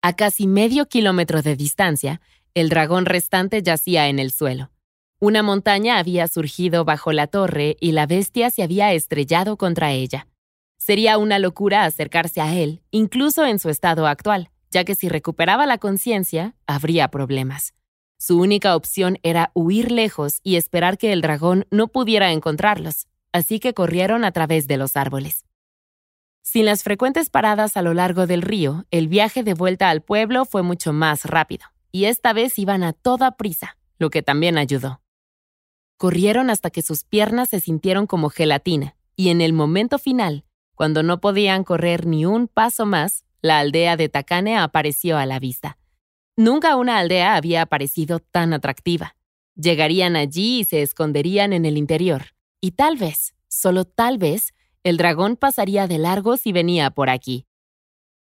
A 0.00 0.14
casi 0.14 0.46
medio 0.46 0.86
kilómetro 0.86 1.42
de 1.42 1.56
distancia, 1.56 2.22
el 2.54 2.70
dragón 2.70 3.04
restante 3.04 3.62
yacía 3.62 4.08
en 4.08 4.18
el 4.18 4.30
suelo. 4.30 4.70
Una 5.18 5.42
montaña 5.42 5.98
había 5.98 6.26
surgido 6.28 6.84
bajo 6.84 7.12
la 7.12 7.26
torre 7.26 7.76
y 7.80 7.92
la 7.92 8.06
bestia 8.06 8.48
se 8.50 8.62
había 8.62 8.94
estrellado 8.94 9.56
contra 9.58 9.92
ella. 9.92 10.26
Sería 10.78 11.18
una 11.18 11.38
locura 11.38 11.84
acercarse 11.84 12.40
a 12.40 12.54
él, 12.54 12.82
incluso 12.90 13.44
en 13.44 13.58
su 13.58 13.70
estado 13.70 14.06
actual, 14.06 14.50
ya 14.70 14.84
que 14.84 14.94
si 14.94 15.08
recuperaba 15.08 15.66
la 15.66 15.78
conciencia, 15.78 16.54
habría 16.66 17.08
problemas. 17.08 17.74
Su 18.18 18.40
única 18.40 18.74
opción 18.76 19.18
era 19.22 19.50
huir 19.54 19.92
lejos 19.92 20.40
y 20.42 20.56
esperar 20.56 20.96
que 20.96 21.12
el 21.12 21.20
dragón 21.20 21.66
no 21.70 21.88
pudiera 21.88 22.32
encontrarlos, 22.32 23.08
así 23.32 23.60
que 23.60 23.74
corrieron 23.74 24.24
a 24.24 24.32
través 24.32 24.66
de 24.66 24.78
los 24.78 24.96
árboles. 24.96 25.44
Sin 26.42 26.64
las 26.64 26.82
frecuentes 26.82 27.28
paradas 27.28 27.76
a 27.76 27.82
lo 27.82 27.92
largo 27.92 28.26
del 28.26 28.40
río, 28.40 28.86
el 28.90 29.08
viaje 29.08 29.42
de 29.42 29.52
vuelta 29.52 29.90
al 29.90 30.00
pueblo 30.00 30.44
fue 30.44 30.62
mucho 30.62 30.92
más 30.92 31.24
rápido, 31.24 31.66
y 31.92 32.04
esta 32.04 32.32
vez 32.32 32.58
iban 32.58 32.84
a 32.84 32.92
toda 32.92 33.36
prisa, 33.36 33.76
lo 33.98 34.10
que 34.10 34.22
también 34.22 34.56
ayudó. 34.56 35.02
Corrieron 35.98 36.48
hasta 36.48 36.70
que 36.70 36.82
sus 36.82 37.04
piernas 37.04 37.50
se 37.50 37.60
sintieron 37.60 38.06
como 38.06 38.30
gelatina, 38.30 38.96
y 39.16 39.28
en 39.30 39.40
el 39.40 39.52
momento 39.52 39.98
final, 39.98 40.45
cuando 40.76 41.02
no 41.02 41.20
podían 41.20 41.64
correr 41.64 42.06
ni 42.06 42.26
un 42.26 42.48
paso 42.48 42.86
más, 42.86 43.24
la 43.40 43.58
aldea 43.58 43.96
de 43.96 44.08
Takane 44.08 44.56
apareció 44.58 45.16
a 45.16 45.26
la 45.26 45.40
vista. 45.40 45.78
Nunca 46.36 46.76
una 46.76 46.98
aldea 46.98 47.34
había 47.34 47.62
aparecido 47.62 48.20
tan 48.20 48.52
atractiva. 48.52 49.16
Llegarían 49.54 50.16
allí 50.16 50.60
y 50.60 50.64
se 50.64 50.82
esconderían 50.82 51.54
en 51.54 51.64
el 51.64 51.78
interior. 51.78 52.34
Y 52.60 52.72
tal 52.72 52.96
vez, 52.96 53.34
solo 53.48 53.86
tal 53.86 54.18
vez, 54.18 54.52
el 54.84 54.98
dragón 54.98 55.36
pasaría 55.36 55.88
de 55.88 55.96
largo 55.96 56.36
si 56.36 56.52
venía 56.52 56.90
por 56.90 57.08
aquí. 57.08 57.46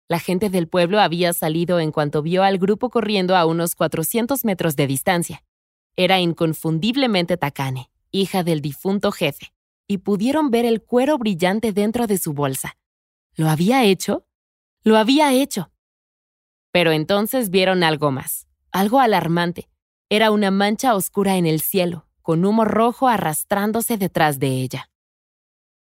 La 0.09 0.19
gente 0.19 0.51
del 0.51 0.67
pueblo 0.67 1.01
había 1.01 1.33
salido 1.33 1.79
en 1.79 1.93
cuanto 1.93 2.23
vio 2.23 2.43
al 2.43 2.59
grupo 2.59 2.91
corriendo 2.91 3.37
a 3.37 3.47
unos 3.47 3.77
400 3.77 4.45
metros 4.45 4.75
de 4.75 4.89
distancia. 4.89 5.45
Era 5.95 6.19
inconfundiblemente 6.19 7.37
Takane, 7.37 7.89
hija 8.11 8.43
del 8.43 8.61
difunto 8.61 9.13
jefe, 9.13 9.53
y 9.93 9.99
pudieron 9.99 10.51
ver 10.51 10.65
el 10.65 10.83
cuero 10.83 11.19
brillante 11.19 11.73
dentro 11.73 12.07
de 12.07 12.17
su 12.17 12.33
bolsa. 12.33 12.77
¿Lo 13.35 13.49
había 13.49 13.85
hecho? 13.85 14.27
Lo 14.83 14.97
había 14.97 15.33
hecho. 15.35 15.71
Pero 16.73 16.93
entonces 16.93 17.51
vieron 17.51 17.85
algo 17.85 18.11
más. 18.11 18.49
algo 18.73 19.01
alarmante. 19.01 19.69
Era 20.09 20.31
una 20.31 20.51
mancha 20.51 20.95
oscura 20.95 21.37
en 21.37 21.45
el 21.45 21.61
cielo, 21.61 22.07
con 22.23 22.45
humo 22.47 22.65
rojo 22.65 23.07
arrastrándose 23.07 23.99
detrás 23.99 24.39
de 24.39 24.63
ella. 24.63 24.91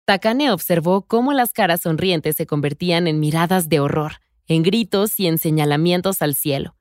Takane 0.04 0.50
observó 0.50 1.06
cómo 1.06 1.32
las 1.32 1.52
caras 1.52 1.82
sonrientes 1.82 2.36
se 2.36 2.46
convertían 2.46 3.06
en 3.06 3.18
miradas 3.18 3.70
de 3.70 3.80
horror, 3.80 4.20
en 4.46 4.62
gritos 4.62 5.18
y 5.18 5.26
en 5.26 5.38
señalamientos 5.38 6.20
al 6.20 6.34
cielo. 6.34 6.76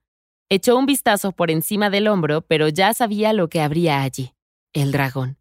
Echó 0.49 0.77
un 0.77 0.85
vistazo 0.85 1.31
por 1.31 1.49
encima 1.49 1.89
del 1.89 2.09
hombro, 2.09 2.41
pero 2.41 2.67
ya 2.67 2.93
sabía 2.93 3.31
lo 3.31 3.47
que 3.47 3.61
habría 3.61 4.01
allí. 4.01 4.33
El 4.73 4.91
dragón. 4.91 5.40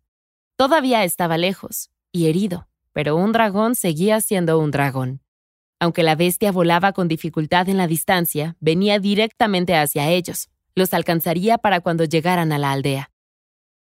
Todavía 0.60 1.04
estaba 1.04 1.38
lejos 1.38 1.88
y 2.12 2.26
herido, 2.26 2.68
pero 2.92 3.16
un 3.16 3.32
dragón 3.32 3.74
seguía 3.74 4.20
siendo 4.20 4.58
un 4.58 4.70
dragón. 4.70 5.22
Aunque 5.78 6.02
la 6.02 6.16
bestia 6.16 6.52
volaba 6.52 6.92
con 6.92 7.08
dificultad 7.08 7.70
en 7.70 7.78
la 7.78 7.86
distancia, 7.86 8.58
venía 8.60 8.98
directamente 8.98 9.74
hacia 9.74 10.10
ellos. 10.10 10.50
Los 10.74 10.92
alcanzaría 10.92 11.56
para 11.56 11.80
cuando 11.80 12.04
llegaran 12.04 12.52
a 12.52 12.58
la 12.58 12.72
aldea. 12.72 13.10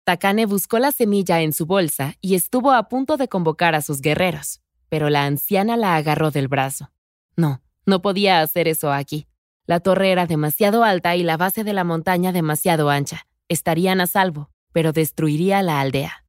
Takane 0.02 0.46
buscó 0.46 0.80
la 0.80 0.90
semilla 0.90 1.42
en 1.42 1.52
su 1.52 1.64
bolsa 1.64 2.16
y 2.20 2.34
estuvo 2.34 2.72
a 2.72 2.88
punto 2.88 3.16
de 3.18 3.28
convocar 3.28 3.76
a 3.76 3.80
sus 3.80 4.00
guerreros, 4.00 4.60
pero 4.88 5.10
la 5.10 5.26
anciana 5.26 5.76
la 5.76 5.94
agarró 5.94 6.32
del 6.32 6.48
brazo. 6.48 6.90
No, 7.36 7.62
no 7.86 8.02
podía 8.02 8.40
hacer 8.40 8.66
eso 8.66 8.92
aquí. 8.92 9.28
La 9.64 9.78
torre 9.78 10.10
era 10.10 10.26
demasiado 10.26 10.82
alta 10.82 11.14
y 11.14 11.22
la 11.22 11.36
base 11.36 11.62
de 11.62 11.72
la 11.72 11.84
montaña 11.84 12.32
demasiado 12.32 12.90
ancha. 12.90 13.28
Estarían 13.48 14.00
a 14.00 14.08
salvo, 14.08 14.50
pero 14.72 14.90
destruiría 14.90 15.62
la 15.62 15.78
aldea. 15.78 16.23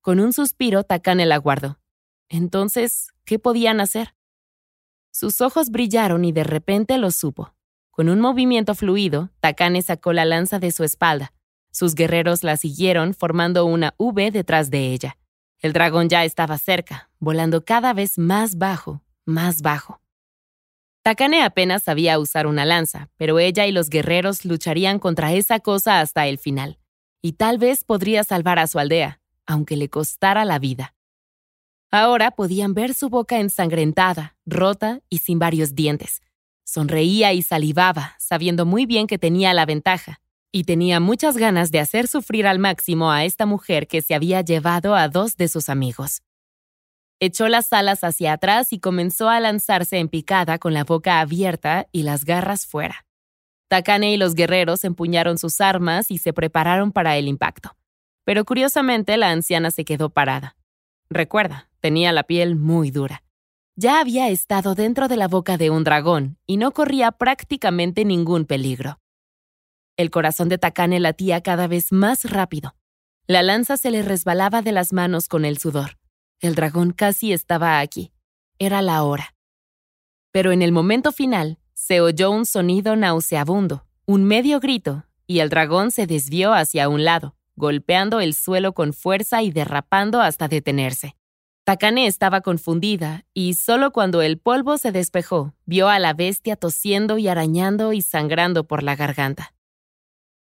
Con 0.00 0.18
un 0.18 0.32
suspiro, 0.32 0.82
Takane 0.82 1.26
la 1.26 1.36
guardó. 1.36 1.78
Entonces, 2.30 3.08
¿qué 3.24 3.38
podían 3.38 3.80
hacer? 3.80 4.14
Sus 5.10 5.40
ojos 5.40 5.70
brillaron 5.70 6.24
y 6.24 6.32
de 6.32 6.44
repente 6.44 6.96
lo 6.96 7.10
supo. 7.10 7.54
Con 7.90 8.08
un 8.08 8.20
movimiento 8.20 8.74
fluido, 8.74 9.30
Takane 9.40 9.82
sacó 9.82 10.12
la 10.14 10.24
lanza 10.24 10.58
de 10.58 10.70
su 10.70 10.84
espalda. 10.84 11.34
Sus 11.70 11.94
guerreros 11.94 12.44
la 12.44 12.56
siguieron 12.56 13.12
formando 13.12 13.66
una 13.66 13.94
V 13.98 14.30
detrás 14.30 14.70
de 14.70 14.92
ella. 14.92 15.18
El 15.58 15.74
dragón 15.74 16.08
ya 16.08 16.24
estaba 16.24 16.56
cerca, 16.56 17.10
volando 17.18 17.64
cada 17.64 17.92
vez 17.92 18.16
más 18.16 18.56
bajo, 18.56 19.02
más 19.26 19.60
bajo. 19.60 20.00
Takane 21.02 21.42
apenas 21.42 21.82
sabía 21.82 22.18
usar 22.18 22.46
una 22.46 22.64
lanza, 22.64 23.10
pero 23.16 23.38
ella 23.38 23.66
y 23.66 23.72
los 23.72 23.90
guerreros 23.90 24.44
lucharían 24.46 24.98
contra 24.98 25.34
esa 25.34 25.60
cosa 25.60 26.00
hasta 26.00 26.26
el 26.26 26.38
final. 26.38 26.78
Y 27.20 27.32
tal 27.32 27.58
vez 27.58 27.84
podría 27.84 28.24
salvar 28.24 28.58
a 28.58 28.66
su 28.66 28.78
aldea, 28.78 29.19
aunque 29.46 29.76
le 29.76 29.88
costara 29.88 30.44
la 30.44 30.58
vida. 30.58 30.94
Ahora 31.90 32.30
podían 32.30 32.72
ver 32.74 32.94
su 32.94 33.08
boca 33.08 33.40
ensangrentada, 33.40 34.36
rota 34.46 35.00
y 35.08 35.18
sin 35.18 35.38
varios 35.38 35.74
dientes. 35.74 36.22
Sonreía 36.64 37.32
y 37.32 37.42
salivaba, 37.42 38.14
sabiendo 38.18 38.64
muy 38.64 38.86
bien 38.86 39.08
que 39.08 39.18
tenía 39.18 39.52
la 39.54 39.66
ventaja, 39.66 40.20
y 40.52 40.64
tenía 40.64 41.00
muchas 41.00 41.36
ganas 41.36 41.70
de 41.72 41.80
hacer 41.80 42.06
sufrir 42.06 42.46
al 42.46 42.58
máximo 42.58 43.10
a 43.10 43.24
esta 43.24 43.46
mujer 43.46 43.88
que 43.88 44.02
se 44.02 44.14
había 44.14 44.40
llevado 44.42 44.94
a 44.94 45.08
dos 45.08 45.36
de 45.36 45.48
sus 45.48 45.68
amigos. 45.68 46.22
Echó 47.18 47.48
las 47.48 47.72
alas 47.72 48.02
hacia 48.02 48.32
atrás 48.32 48.72
y 48.72 48.78
comenzó 48.78 49.28
a 49.28 49.40
lanzarse 49.40 49.98
en 49.98 50.08
picada 50.08 50.58
con 50.58 50.72
la 50.72 50.84
boca 50.84 51.20
abierta 51.20 51.86
y 51.92 52.02
las 52.04 52.24
garras 52.24 52.66
fuera. 52.66 53.04
Takane 53.68 54.12
y 54.12 54.16
los 54.16 54.34
guerreros 54.34 54.84
empuñaron 54.84 55.38
sus 55.38 55.60
armas 55.60 56.10
y 56.10 56.18
se 56.18 56.32
prepararon 56.32 56.92
para 56.92 57.16
el 57.16 57.28
impacto. 57.28 57.76
Pero 58.24 58.44
curiosamente 58.44 59.16
la 59.16 59.30
anciana 59.30 59.70
se 59.70 59.84
quedó 59.84 60.10
parada. 60.10 60.56
Recuerda, 61.08 61.68
tenía 61.80 62.12
la 62.12 62.22
piel 62.22 62.56
muy 62.56 62.90
dura. 62.90 63.24
Ya 63.76 64.00
había 64.00 64.28
estado 64.28 64.74
dentro 64.74 65.08
de 65.08 65.16
la 65.16 65.26
boca 65.26 65.56
de 65.56 65.70
un 65.70 65.84
dragón 65.84 66.38
y 66.46 66.56
no 66.56 66.72
corría 66.72 67.12
prácticamente 67.12 68.04
ningún 68.04 68.44
peligro. 68.44 69.00
El 69.96 70.10
corazón 70.10 70.48
de 70.48 70.58
Takane 70.58 71.00
latía 71.00 71.40
cada 71.42 71.66
vez 71.66 71.92
más 71.92 72.30
rápido. 72.30 72.76
La 73.26 73.42
lanza 73.42 73.76
se 73.76 73.90
le 73.90 74.02
resbalaba 74.02 74.62
de 74.62 74.72
las 74.72 74.92
manos 74.92 75.28
con 75.28 75.44
el 75.44 75.58
sudor. 75.58 75.98
El 76.40 76.54
dragón 76.54 76.92
casi 76.92 77.32
estaba 77.32 77.80
aquí. 77.80 78.12
Era 78.58 78.82
la 78.82 79.02
hora. 79.02 79.34
Pero 80.32 80.52
en 80.52 80.62
el 80.62 80.72
momento 80.72 81.12
final, 81.12 81.58
se 81.72 82.00
oyó 82.00 82.30
un 82.30 82.46
sonido 82.46 82.96
nauseabundo, 82.96 83.86
un 84.06 84.24
medio 84.24 84.60
grito, 84.60 85.06
y 85.26 85.40
el 85.40 85.48
dragón 85.48 85.90
se 85.90 86.06
desvió 86.06 86.52
hacia 86.52 86.88
un 86.88 87.04
lado 87.04 87.34
golpeando 87.60 88.18
el 88.18 88.34
suelo 88.34 88.72
con 88.72 88.92
fuerza 88.92 89.42
y 89.42 89.52
derrapando 89.52 90.20
hasta 90.20 90.48
detenerse. 90.48 91.14
Takane 91.64 92.08
estaba 92.08 92.40
confundida 92.40 93.24
y 93.32 93.54
solo 93.54 93.92
cuando 93.92 94.22
el 94.22 94.38
polvo 94.38 94.76
se 94.78 94.90
despejó 94.90 95.54
vio 95.66 95.88
a 95.88 96.00
la 96.00 96.14
bestia 96.14 96.56
tosiendo 96.56 97.18
y 97.18 97.28
arañando 97.28 97.92
y 97.92 98.02
sangrando 98.02 98.64
por 98.66 98.82
la 98.82 98.96
garganta. 98.96 99.54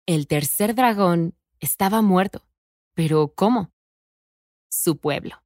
El 0.04 0.26
tercer 0.26 0.75
dragón 0.75 1.35
estaba 1.61 2.02
muerto. 2.02 2.47
¿Pero 2.92 3.33
cómo? 3.35 3.73
Su 4.68 4.99
pueblo. 4.99 5.42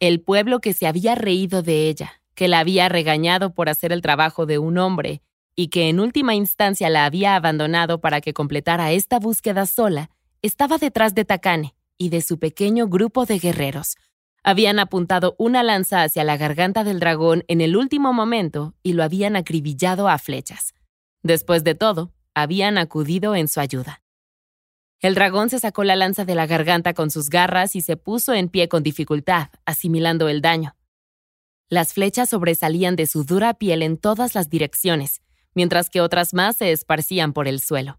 El 0.00 0.20
pueblo 0.20 0.60
que 0.60 0.72
se 0.72 0.88
había 0.88 1.14
reído 1.14 1.62
de 1.62 1.88
ella, 1.88 2.22
que 2.34 2.48
la 2.48 2.58
había 2.58 2.88
regañado 2.88 3.54
por 3.54 3.68
hacer 3.68 3.92
el 3.92 4.02
trabajo 4.02 4.46
de 4.46 4.58
un 4.58 4.78
hombre 4.78 5.22
y 5.54 5.68
que 5.68 5.88
en 5.88 6.00
última 6.00 6.34
instancia 6.34 6.90
la 6.90 7.04
había 7.04 7.36
abandonado 7.36 8.00
para 8.00 8.20
que 8.20 8.32
completara 8.32 8.92
esta 8.92 9.18
búsqueda 9.18 9.66
sola, 9.66 10.10
estaba 10.42 10.78
detrás 10.78 11.14
de 11.14 11.24
Takane 11.24 11.74
y 11.98 12.08
de 12.08 12.22
su 12.22 12.38
pequeño 12.38 12.88
grupo 12.88 13.26
de 13.26 13.38
guerreros. 13.38 13.96
Habían 14.42 14.78
apuntado 14.78 15.36
una 15.38 15.62
lanza 15.62 16.02
hacia 16.02 16.24
la 16.24 16.36
garganta 16.36 16.82
del 16.82 16.98
dragón 16.98 17.44
en 17.46 17.60
el 17.60 17.76
último 17.76 18.12
momento 18.12 18.74
y 18.82 18.94
lo 18.94 19.02
habían 19.02 19.36
acribillado 19.36 20.08
a 20.08 20.16
flechas. 20.18 20.72
Después 21.22 21.62
de 21.62 21.74
todo, 21.74 22.12
habían 22.34 22.78
acudido 22.78 23.34
en 23.34 23.48
su 23.48 23.60
ayuda. 23.60 24.02
El 25.00 25.14
dragón 25.14 25.50
se 25.50 25.58
sacó 25.58 25.84
la 25.84 25.96
lanza 25.96 26.24
de 26.24 26.34
la 26.34 26.46
garganta 26.46 26.94
con 26.94 27.10
sus 27.10 27.28
garras 27.28 27.76
y 27.76 27.82
se 27.82 27.96
puso 27.96 28.32
en 28.34 28.48
pie 28.48 28.68
con 28.68 28.82
dificultad, 28.82 29.48
asimilando 29.64 30.28
el 30.28 30.40
daño. 30.40 30.76
Las 31.68 31.92
flechas 31.92 32.30
sobresalían 32.30 32.96
de 32.96 33.06
su 33.06 33.24
dura 33.24 33.54
piel 33.54 33.82
en 33.82 33.96
todas 33.96 34.34
las 34.34 34.50
direcciones, 34.50 35.22
mientras 35.54 35.88
que 35.88 36.00
otras 36.00 36.34
más 36.34 36.56
se 36.56 36.72
esparcían 36.72 37.32
por 37.32 37.48
el 37.48 37.60
suelo. 37.60 37.98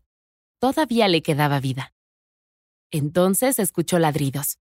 Todavía 0.60 1.08
le 1.08 1.22
quedaba 1.22 1.60
vida. 1.60 1.94
Entonces 2.92 3.58
escuchó 3.58 4.00
ladridos. 4.00 4.60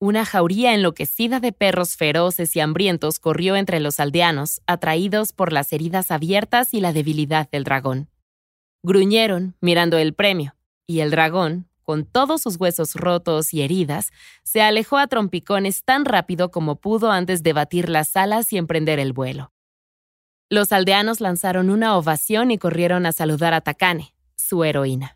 Una 0.00 0.24
jauría 0.24 0.74
enloquecida 0.74 1.40
de 1.40 1.52
perros 1.52 1.96
feroces 1.96 2.54
y 2.56 2.60
hambrientos 2.60 3.18
corrió 3.18 3.56
entre 3.56 3.80
los 3.80 4.00
aldeanos, 4.00 4.60
atraídos 4.66 5.32
por 5.32 5.52
las 5.52 5.72
heridas 5.72 6.10
abiertas 6.10 6.74
y 6.74 6.80
la 6.80 6.92
debilidad 6.92 7.48
del 7.50 7.64
dragón. 7.64 8.10
Gruñeron, 8.82 9.56
mirando 9.60 9.96
el 9.96 10.12
premio, 10.12 10.56
y 10.86 11.00
el 11.00 11.10
dragón, 11.10 11.68
con 11.84 12.04
todos 12.04 12.42
sus 12.42 12.56
huesos 12.56 12.94
rotos 12.94 13.54
y 13.54 13.62
heridas, 13.62 14.10
se 14.42 14.62
alejó 14.62 14.98
a 14.98 15.06
trompicones 15.06 15.84
tan 15.84 16.04
rápido 16.04 16.50
como 16.50 16.76
pudo 16.76 17.10
antes 17.10 17.42
de 17.42 17.52
batir 17.52 17.88
las 17.88 18.16
alas 18.16 18.52
y 18.52 18.58
emprender 18.58 18.98
el 18.98 19.12
vuelo. 19.12 19.52
Los 20.50 20.72
aldeanos 20.72 21.20
lanzaron 21.20 21.70
una 21.70 21.96
ovación 21.96 22.50
y 22.50 22.58
corrieron 22.58 23.06
a 23.06 23.12
saludar 23.12 23.54
a 23.54 23.60
Takane, 23.60 24.14
su 24.36 24.64
heroína. 24.64 25.13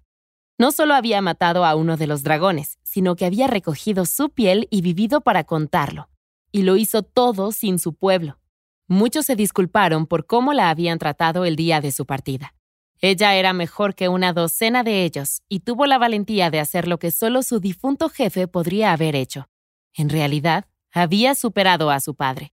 No 0.58 0.72
solo 0.72 0.94
había 0.94 1.22
matado 1.22 1.64
a 1.64 1.76
uno 1.76 1.96
de 1.96 2.08
los 2.08 2.24
dragones, 2.24 2.78
sino 2.82 3.14
que 3.14 3.24
había 3.24 3.46
recogido 3.46 4.04
su 4.04 4.30
piel 4.30 4.66
y 4.70 4.82
vivido 4.82 5.20
para 5.20 5.44
contarlo. 5.44 6.08
Y 6.50 6.62
lo 6.62 6.76
hizo 6.76 7.04
todo 7.04 7.52
sin 7.52 7.78
su 7.78 7.94
pueblo. 7.94 8.40
Muchos 8.88 9.26
se 9.26 9.36
disculparon 9.36 10.06
por 10.06 10.26
cómo 10.26 10.52
la 10.52 10.70
habían 10.70 10.98
tratado 10.98 11.44
el 11.44 11.54
día 11.54 11.80
de 11.80 11.92
su 11.92 12.06
partida. 12.06 12.54
Ella 13.00 13.36
era 13.36 13.52
mejor 13.52 13.94
que 13.94 14.08
una 14.08 14.32
docena 14.32 14.82
de 14.82 15.04
ellos 15.04 15.42
y 15.48 15.60
tuvo 15.60 15.86
la 15.86 15.98
valentía 15.98 16.50
de 16.50 16.58
hacer 16.58 16.88
lo 16.88 16.98
que 16.98 17.12
solo 17.12 17.42
su 17.42 17.60
difunto 17.60 18.08
jefe 18.08 18.48
podría 18.48 18.92
haber 18.92 19.14
hecho. 19.14 19.48
En 19.94 20.08
realidad, 20.08 20.64
había 20.92 21.36
superado 21.36 21.90
a 21.90 22.00
su 22.00 22.16
padre. 22.16 22.52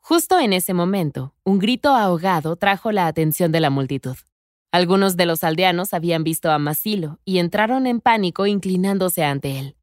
Justo 0.00 0.40
en 0.40 0.52
ese 0.52 0.74
momento, 0.74 1.34
un 1.44 1.60
grito 1.60 1.90
ahogado 1.94 2.56
trajo 2.56 2.90
la 2.90 3.06
atención 3.06 3.52
de 3.52 3.60
la 3.60 3.70
multitud. 3.70 4.16
Algunos 4.72 5.16
de 5.16 5.26
los 5.26 5.44
aldeanos 5.44 5.94
habían 5.94 6.24
visto 6.24 6.50
a 6.50 6.58
Masilo 6.58 7.18
y 7.24 7.38
entraron 7.38 7.86
en 7.86 8.00
pánico 8.00 8.46
inclinándose 8.46 9.24
ante 9.24 9.58
él. 9.58 9.76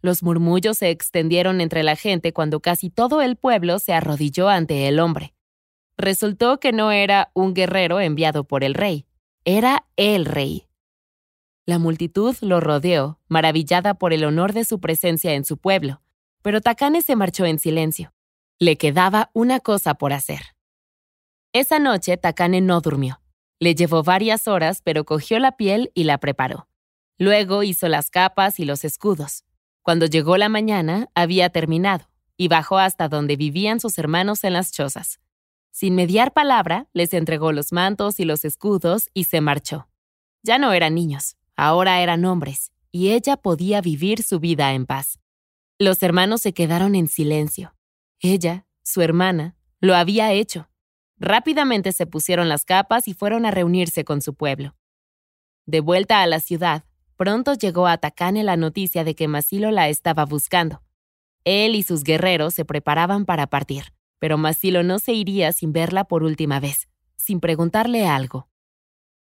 Los 0.00 0.22
murmullos 0.22 0.78
se 0.78 0.90
extendieron 0.90 1.60
entre 1.60 1.82
la 1.82 1.96
gente 1.96 2.32
cuando 2.32 2.60
casi 2.60 2.88
todo 2.88 3.20
el 3.20 3.36
pueblo 3.36 3.78
se 3.78 3.92
arrodilló 3.92 4.48
ante 4.48 4.86
el 4.86 5.00
hombre. 5.00 5.34
Resultó 5.96 6.60
que 6.60 6.72
no 6.72 6.92
era 6.92 7.30
un 7.34 7.54
guerrero 7.54 8.00
enviado 8.00 8.44
por 8.44 8.62
el 8.62 8.74
rey, 8.74 9.06
era 9.44 9.86
el 9.96 10.24
rey. 10.24 10.68
La 11.66 11.78
multitud 11.78 12.36
lo 12.40 12.60
rodeó, 12.60 13.18
maravillada 13.28 13.94
por 13.94 14.12
el 14.12 14.24
honor 14.24 14.52
de 14.52 14.64
su 14.64 14.80
presencia 14.80 15.34
en 15.34 15.44
su 15.44 15.58
pueblo, 15.58 16.00
pero 16.42 16.60
Takane 16.60 17.02
se 17.02 17.16
marchó 17.16 17.44
en 17.44 17.58
silencio. 17.58 18.14
Le 18.60 18.78
quedaba 18.78 19.30
una 19.34 19.60
cosa 19.60 19.94
por 19.94 20.12
hacer. 20.12 20.40
Esa 21.52 21.78
noche 21.78 22.16
Takane 22.16 22.60
no 22.60 22.80
durmió. 22.80 23.20
Le 23.60 23.74
llevó 23.74 24.02
varias 24.02 24.46
horas, 24.48 24.82
pero 24.82 25.04
cogió 25.04 25.38
la 25.38 25.56
piel 25.56 25.90
y 25.94 26.04
la 26.04 26.18
preparó. 26.18 26.68
Luego 27.18 27.62
hizo 27.62 27.88
las 27.88 28.10
capas 28.10 28.60
y 28.60 28.64
los 28.64 28.84
escudos. 28.84 29.44
Cuando 29.82 30.06
llegó 30.06 30.36
la 30.36 30.48
mañana, 30.48 31.08
había 31.14 31.50
terminado, 31.50 32.08
y 32.36 32.48
bajó 32.48 32.78
hasta 32.78 33.08
donde 33.08 33.36
vivían 33.36 33.80
sus 33.80 33.98
hermanos 33.98 34.44
en 34.44 34.52
las 34.52 34.70
chozas. 34.70 35.18
Sin 35.70 35.94
mediar 35.94 36.32
palabra, 36.32 36.88
les 36.92 37.12
entregó 37.14 37.52
los 37.52 37.72
mantos 37.72 38.20
y 38.20 38.24
los 38.24 38.44
escudos 38.44 39.10
y 39.14 39.24
se 39.24 39.40
marchó. 39.40 39.88
Ya 40.42 40.58
no 40.58 40.72
eran 40.72 40.94
niños, 40.94 41.36
ahora 41.56 42.00
eran 42.00 42.24
hombres, 42.24 42.72
y 42.92 43.10
ella 43.10 43.36
podía 43.36 43.80
vivir 43.80 44.22
su 44.22 44.38
vida 44.40 44.72
en 44.72 44.86
paz. 44.86 45.18
Los 45.78 46.02
hermanos 46.02 46.42
se 46.42 46.52
quedaron 46.52 46.94
en 46.94 47.08
silencio. 47.08 47.74
Ella, 48.20 48.66
su 48.82 49.02
hermana, 49.02 49.56
lo 49.80 49.94
había 49.94 50.32
hecho. 50.32 50.68
Rápidamente 51.20 51.92
se 51.92 52.06
pusieron 52.06 52.48
las 52.48 52.64
capas 52.64 53.08
y 53.08 53.14
fueron 53.14 53.46
a 53.46 53.50
reunirse 53.50 54.04
con 54.04 54.22
su 54.22 54.34
pueblo. 54.34 54.76
De 55.66 55.80
vuelta 55.80 56.22
a 56.22 56.26
la 56.26 56.40
ciudad, 56.40 56.84
pronto 57.16 57.54
llegó 57.54 57.86
a 57.86 57.98
Takane 57.98 58.44
la 58.44 58.56
noticia 58.56 59.04
de 59.04 59.14
que 59.14 59.28
Masilo 59.28 59.70
la 59.70 59.88
estaba 59.88 60.24
buscando. 60.24 60.82
Él 61.44 61.74
y 61.74 61.82
sus 61.82 62.04
guerreros 62.04 62.54
se 62.54 62.64
preparaban 62.64 63.24
para 63.24 63.48
partir, 63.48 63.92
pero 64.18 64.38
Masilo 64.38 64.82
no 64.82 64.98
se 64.98 65.12
iría 65.12 65.52
sin 65.52 65.72
verla 65.72 66.04
por 66.04 66.22
última 66.22 66.60
vez, 66.60 66.88
sin 67.16 67.40
preguntarle 67.40 68.06
algo. 68.06 68.48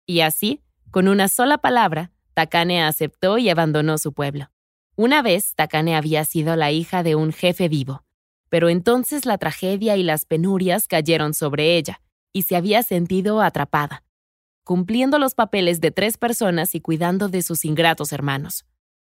Y 0.05 0.21
así, 0.21 0.62
con 0.91 1.07
una 1.07 1.27
sola 1.29 1.59
palabra, 1.59 2.12
Takane 2.33 2.83
aceptó 2.83 3.38
y 3.38 3.50
abandonó 3.50 3.98
su 3.98 4.13
pueblo. 4.13 4.51
Una 4.95 5.21
vez, 5.21 5.55
Takane 5.55 5.95
había 5.95 6.25
sido 6.25 6.55
la 6.55 6.71
hija 6.71 7.03
de 7.03 7.15
un 7.15 7.31
jefe 7.31 7.69
vivo, 7.69 8.03
pero 8.50 8.70
entonces 8.70 9.25
la 9.25 9.38
tragedia 9.38 9.96
y 9.96 10.03
las 10.03 10.25
penurias 10.25 10.88
cayeron 10.88 11.34
sobre 11.34 11.77
ella, 11.77 12.01
y 12.34 12.44
se 12.44 12.56
había 12.56 12.84
sentido 12.84 13.41
atrapada, 13.41 14.03
cumpliendo 14.63 15.18
los 15.20 15.36
papeles 15.36 15.82
de 15.82 15.91
tres 15.91 16.18
personas 16.18 16.75
y 16.75 16.82
cuidando 16.82 17.29
de 17.29 17.41
sus 17.41 17.65
ingratos 17.65 18.12
hermanos. 18.12 18.65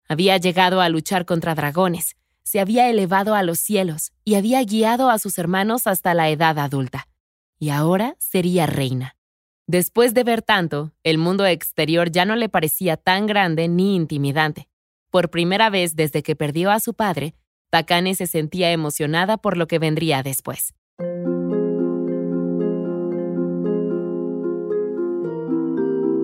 Había 0.08 0.38
llegado 0.38 0.82
a 0.82 0.90
luchar 0.90 1.26
contra 1.26 1.56
dragones, 1.56 2.16
se 2.44 2.60
había 2.60 2.90
elevado 2.90 3.36
a 3.36 3.44
los 3.44 3.60
cielos 3.60 4.12
y 4.26 4.36
había 4.36 4.64
guiado 4.64 5.10
a 5.10 5.20
sus 5.20 5.38
hermanos 5.38 5.88
hasta 5.88 6.14
la 6.14 6.30
edad 6.30 6.60
adulta. 6.60 7.08
Y 7.60 7.70
ahora 7.70 8.16
sería 8.20 8.66
reina. 8.66 9.16
Después 9.68 10.14
de 10.14 10.24
ver 10.24 10.42
tanto, 10.42 10.92
el 11.04 11.18
mundo 11.18 11.46
exterior 11.46 12.12
ya 12.12 12.26
no 12.26 12.36
le 12.36 12.50
parecía 12.50 12.98
tan 12.98 13.26
grande 13.26 13.68
ni 13.68 13.96
intimidante. 13.96 14.68
Por 15.12 15.30
primera 15.30 15.70
vez 15.70 15.96
desde 15.96 16.24
que 16.24 16.36
perdió 16.36 16.72
a 16.72 16.80
su 16.80 16.94
padre, 16.94 17.36
Takane 17.72 18.16
se 18.16 18.28
sentía 18.28 18.72
emocionada 18.72 19.38
por 19.38 19.56
lo 19.56 19.66
que 19.66 19.80
vendría 19.80 20.24
después. 20.24 20.76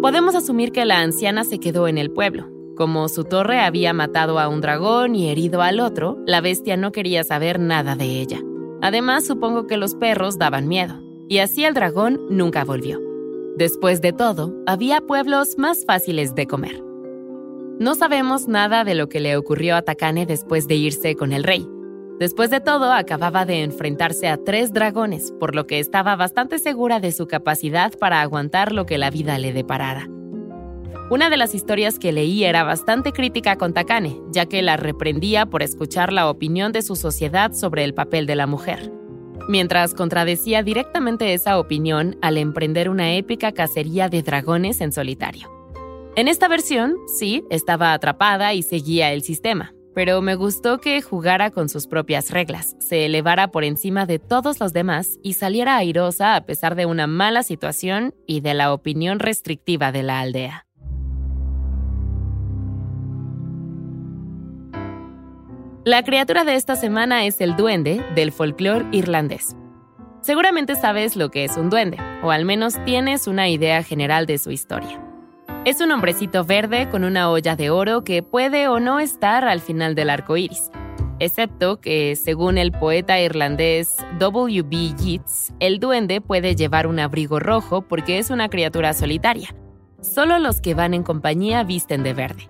Podemos 0.02 0.36
asumir 0.36 0.72
que 0.72 0.86
la 0.86 1.00
anciana 1.00 1.46
se 1.46 1.60
quedó 1.60 1.88
en 1.88 1.98
el 1.98 2.12
pueblo. 2.12 2.50
Como 2.76 3.10
su 3.10 3.24
torre 3.24 3.62
había 3.62 3.94
matado 3.94 4.40
a 4.40 4.50
un 4.50 4.62
dragón 4.62 5.16
y 5.16 5.30
herido 5.30 5.62
al 5.62 5.80
otro, 5.80 6.18
la 6.26 6.42
bestia 6.42 6.78
no 6.78 6.92
quería 6.92 7.24
saber 7.24 7.60
nada 7.60 7.96
de 7.96 8.22
ella. 8.22 8.40
Además, 8.82 9.26
supongo 9.26 9.68
que 9.68 9.78
los 9.78 9.96
perros 9.96 10.38
daban 10.38 10.68
miedo, 10.68 11.02
y 11.28 11.40
así 11.40 11.66
el 11.66 11.74
dragón 11.74 12.22
nunca 12.30 12.64
volvió. 12.64 13.02
Después 13.58 14.02
de 14.02 14.14
todo, 14.14 14.54
había 14.68 15.02
pueblos 15.02 15.58
más 15.58 15.86
fáciles 15.86 16.36
de 16.36 16.46
comer. 16.46 16.87
No 17.80 17.94
sabemos 17.96 18.48
nada 18.48 18.84
de 18.84 18.96
lo 18.96 19.08
que 19.08 19.20
le 19.20 19.38
ocurrió 19.38 19.76
a 19.76 19.84
Takane 19.84 20.26
después 20.26 20.68
de 20.68 20.76
irse 20.76 21.16
con 21.16 21.32
el 21.32 21.44
rey. 21.44 21.68
Después 22.20 22.50
de 22.50 22.60
todo, 22.60 22.92
acababa 22.92 23.46
de 23.46 23.62
enfrentarse 23.62 24.28
a 24.28 24.38
tres 24.38 24.74
dragones, 24.74 25.32
por 25.40 25.54
lo 25.54 25.68
que 25.68 25.80
estaba 25.80 26.16
bastante 26.16 26.58
segura 26.58 27.00
de 27.00 27.12
su 27.12 27.28
capacidad 27.28 27.94
para 28.00 28.22
aguantar 28.22 28.72
lo 28.72 28.88
que 28.88 28.98
la 28.98 29.12
vida 29.12 29.38
le 29.38 29.54
deparara. 29.54 30.08
Una 31.12 31.30
de 31.30 31.38
las 31.38 31.54
historias 31.54 32.00
que 32.00 32.12
leí 32.12 32.44
era 32.44 32.64
bastante 32.64 33.12
crítica 33.12 33.58
con 33.58 33.74
Takane, 33.74 34.20
ya 34.32 34.48
que 34.48 34.64
la 34.64 34.76
reprendía 34.76 35.46
por 35.46 35.62
escuchar 35.62 36.12
la 36.12 36.30
opinión 36.30 36.72
de 36.72 36.82
su 36.82 36.96
sociedad 36.96 37.54
sobre 37.54 37.84
el 37.84 37.94
papel 37.94 38.26
de 38.26 38.36
la 38.36 38.48
mujer 38.48 38.92
mientras 39.48 39.94
contradecía 39.94 40.62
directamente 40.64 41.34
esa 41.34 41.60
opinión 41.60 42.18
al 42.22 42.38
emprender 42.38 42.90
una 42.90 43.14
épica 43.14 43.52
cacería 43.54 44.10
de 44.10 44.22
dragones 44.22 44.82
en 44.82 44.92
solitario. 44.92 45.57
En 46.18 46.28
esta 46.28 46.48
versión, 46.48 46.96
sí, 47.06 47.44
estaba 47.52 47.94
atrapada 47.94 48.56
y 48.56 48.64
seguía 48.64 49.12
el 49.14 49.22
sistema, 49.22 49.76
pero 49.94 50.20
me 50.24 50.34
gustó 50.34 50.80
que 50.80 51.00
jugara 51.04 51.52
con 51.52 51.70
sus 51.70 51.86
propias 51.86 52.32
reglas, 52.32 52.76
se 52.80 53.06
elevara 53.06 53.50
por 53.50 53.64
encima 53.64 54.08
de 54.08 54.18
todos 54.18 54.60
los 54.60 54.74
demás 54.74 55.20
y 55.22 55.34
saliera 55.34 55.78
airosa 55.78 56.36
a 56.36 56.42
pesar 56.48 56.74
de 56.74 56.88
una 56.88 57.06
mala 57.06 57.44
situación 57.44 58.16
y 58.26 58.42
de 58.42 58.56
la 58.56 58.74
opinión 58.74 59.20
restrictiva 59.20 59.92
de 59.92 60.02
la 60.02 60.20
aldea. 60.20 60.66
La 65.86 66.02
criatura 66.02 66.46
de 66.46 66.56
esta 66.56 66.76
semana 66.76 67.28
es 67.28 67.40
el 67.42 67.56
duende 67.56 68.04
del 68.16 68.32
folclore 68.32 68.88
irlandés. 68.92 69.56
Seguramente 70.22 70.74
sabes 70.74 71.16
lo 71.16 71.30
que 71.30 71.44
es 71.44 71.58
un 71.58 71.70
duende, 71.70 72.00
o 72.24 72.32
al 72.32 72.44
menos 72.44 72.84
tienes 72.86 73.28
una 73.28 73.50
idea 73.50 73.84
general 73.84 74.26
de 74.26 74.40
su 74.40 74.50
historia. 74.50 75.07
Es 75.66 75.82
un 75.82 75.92
hombrecito 75.92 76.46
verde 76.46 76.88
con 76.90 77.04
una 77.04 77.30
olla 77.30 77.56
de 77.56 77.70
oro 77.70 78.04
que 78.04 78.24
puede 78.24 78.68
o 78.68 78.80
no 78.80 79.00
estar 79.00 79.46
al 79.46 79.60
final 79.60 79.96
del 79.96 80.10
arco 80.10 80.38
iris, 80.38 80.72
excepto 81.20 81.82
que, 81.82 82.16
según 82.16 82.58
el 82.58 82.72
poeta 82.72 83.20
irlandés 83.20 83.98
W.B. 84.18 84.94
Yeats, 84.96 85.54
el 85.60 85.80
duende 85.80 86.22
puede 86.22 86.56
llevar 86.56 86.88
un 86.88 87.00
abrigo 87.00 87.40
rojo 87.40 87.82
porque 87.82 88.18
es 88.18 88.30
una 88.30 88.50
criatura 88.50 88.94
solitaria. 88.94 89.54
Solo 90.00 90.40
los 90.40 90.62
que 90.62 90.74
van 90.74 90.94
en 90.94 91.04
compañía 91.04 91.64
visten 91.64 92.04
de 92.04 92.14
verde. 92.14 92.48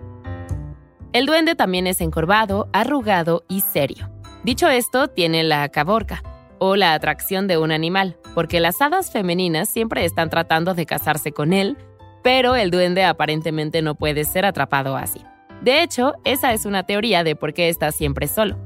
El 1.12 1.26
duende 1.26 1.54
también 1.54 1.86
es 1.86 2.00
encorvado, 2.00 2.68
arrugado 2.72 3.44
y 3.48 3.62
serio. 3.62 4.10
Dicho 4.44 4.68
esto, 4.68 5.08
tiene 5.08 5.42
la 5.42 5.68
caborca, 5.70 6.22
o 6.58 6.76
la 6.76 6.94
atracción 6.94 7.48
de 7.48 7.58
un 7.58 7.72
animal, 7.72 8.16
porque 8.34 8.60
las 8.60 8.80
hadas 8.80 9.10
femeninas 9.10 9.68
siempre 9.68 10.04
están 10.04 10.30
tratando 10.30 10.74
de 10.74 10.86
casarse 10.86 11.32
con 11.32 11.52
él, 11.52 11.76
pero 12.22 12.56
el 12.56 12.70
duende 12.70 13.04
aparentemente 13.04 13.82
no 13.82 13.94
puede 13.94 14.24
ser 14.24 14.44
atrapado 14.44 14.96
así. 14.96 15.24
De 15.62 15.82
hecho, 15.82 16.14
esa 16.24 16.52
es 16.52 16.66
una 16.66 16.84
teoría 16.84 17.24
de 17.24 17.34
por 17.34 17.52
qué 17.52 17.68
está 17.68 17.90
siempre 17.92 18.28
solo, 18.28 18.56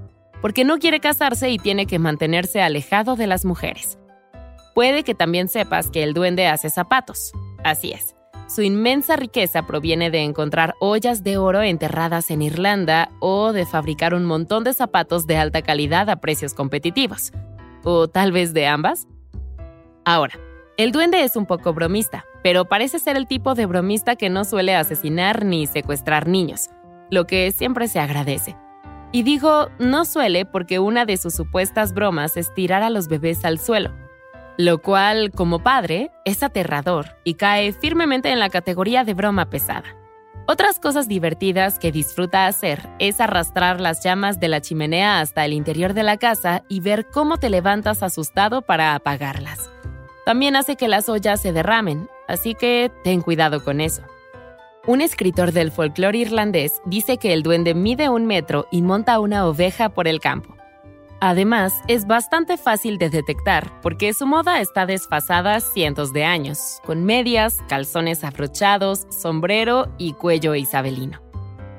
porque 0.41 0.65
no 0.65 0.79
quiere 0.79 1.01
casarse 1.01 1.51
y 1.51 1.59
tiene 1.59 1.87
que 1.87 1.99
mantenerse 1.99 2.61
alejado 2.61 3.17
de 3.17 3.27
las 3.27 3.45
mujeres. 3.45 3.99
Puede 4.75 5.03
que 5.03 5.15
también 5.15 5.49
sepas 5.49 5.91
que 5.91 6.03
el 6.03 6.15
duende 6.15 6.47
hace 6.47 6.71
zapatos. 6.71 7.33
Así 7.63 7.93
es. 7.93 8.15
Su 8.49 8.61
inmensa 8.63 9.17
riqueza 9.17 9.67
proviene 9.67 10.11
de 10.11 10.21
encontrar 10.21 10.75
ollas 10.79 11.23
de 11.25 11.39
oro 11.39 11.63
enterradas 11.63 12.31
en 12.31 12.43
Irlanda 12.43 13.11
o 13.21 13.53
de 13.53 13.65
fabricar 13.65 14.13
un 14.13 14.25
montón 14.25 14.65
de 14.65 14.75
zapatos 14.75 15.27
de 15.27 15.37
alta 15.39 15.63
calidad 15.63 16.11
a 16.11 16.17
precios 16.17 16.53
competitivos. 16.53 17.33
¿O 17.83 18.09
tal 18.09 18.33
vez 18.33 18.53
de 18.53 18.67
ambas? 18.67 19.09
Ahora, 20.05 20.35
el 20.77 20.93
duende 20.93 21.23
es 21.23 21.37
un 21.37 21.47
poco 21.47 21.73
bromista, 21.73 22.27
pero 22.43 22.65
parece 22.65 22.99
ser 22.99 23.17
el 23.17 23.27
tipo 23.27 23.55
de 23.55 23.67
bromista 23.67 24.17
que 24.17 24.31
no 24.31 24.45
suele 24.45 24.75
asesinar 24.75 25.45
ni 25.45 25.67
secuestrar 25.67 26.29
niños, 26.29 26.71
lo 27.11 27.27
que 27.27 27.51
siempre 27.53 27.89
se 27.89 28.01
agradece. 28.01 28.57
Y 29.13 29.23
digo 29.23 29.69
no 29.79 30.05
suele 30.05 30.45
porque 30.45 30.79
una 30.79 31.05
de 31.05 31.17
sus 31.17 31.35
supuestas 31.35 31.93
bromas 31.93 32.37
es 32.37 32.53
tirar 32.55 32.83
a 32.83 32.91
los 32.91 33.09
bebés 33.09 33.45
al 33.45 33.59
suelo, 33.59 33.93
lo 34.57 34.79
cual, 34.79 35.31
como 35.31 35.63
padre, 35.63 36.11
es 36.25 36.43
aterrador 36.43 37.17
y 37.25 37.35
cae 37.35 37.73
firmemente 37.73 38.31
en 38.31 38.39
la 38.39 38.49
categoría 38.49 39.05
de 39.05 39.15
broma 39.15 39.51
pesada. 39.51 39.97
Otras 40.47 40.81
cosas 40.81 41.07
divertidas 41.07 41.79
que 41.79 41.93
disfruta 41.93 42.47
hacer 42.47 42.89
es 42.99 43.21
arrastrar 43.21 43.81
las 43.81 44.03
llamas 44.03 44.41
de 44.41 44.49
la 44.49 44.61
chimenea 44.61 45.21
hasta 45.21 45.45
el 45.45 45.53
interior 45.53 45.95
de 45.95 46.03
la 46.03 46.17
casa 46.17 46.65
y 46.69 46.81
ver 46.81 47.07
cómo 47.07 47.37
te 47.37 47.49
levantas 47.49 48.03
asustado 48.03 48.63
para 48.63 48.95
apagarlas. 48.95 49.71
También 50.27 50.57
hace 50.57 50.77
que 50.77 50.89
las 50.89 51.09
ollas 51.09 51.41
se 51.41 51.53
derramen, 51.53 52.09
así 52.33 52.55
que 52.55 52.91
ten 53.05 53.21
cuidado 53.21 53.63
con 53.63 53.81
eso. 53.81 54.03
Un 54.87 55.01
escritor 55.01 55.53
del 55.53 55.71
folclore 55.71 56.19
irlandés 56.19 56.81
dice 56.87 57.19
que 57.19 57.33
el 57.33 57.45
duende 57.45 57.75
mide 57.75 58.09
un 58.09 58.27
metro 58.27 58.67
y 58.73 58.83
monta 58.83 59.21
una 59.21 59.47
oveja 59.47 59.91
por 59.91 60.09
el 60.09 60.19
campo. 60.19 60.57
Además, 61.21 61.73
es 61.87 62.09
bastante 62.09 62.57
fácil 62.57 62.99
de 62.99 63.09
detectar 63.09 63.81
porque 63.81 64.13
su 64.13 64.27
moda 64.27 64.61
está 64.61 64.87
desfasada 64.87 65.61
cientos 65.61 66.13
de 66.13 66.25
años, 66.25 66.81
con 66.85 67.05
medias, 67.05 67.59
calzones 67.69 68.25
afrochados, 68.25 69.07
sombrero 69.11 69.87
y 69.99 70.15
cuello 70.15 70.57
isabelino. 70.57 71.23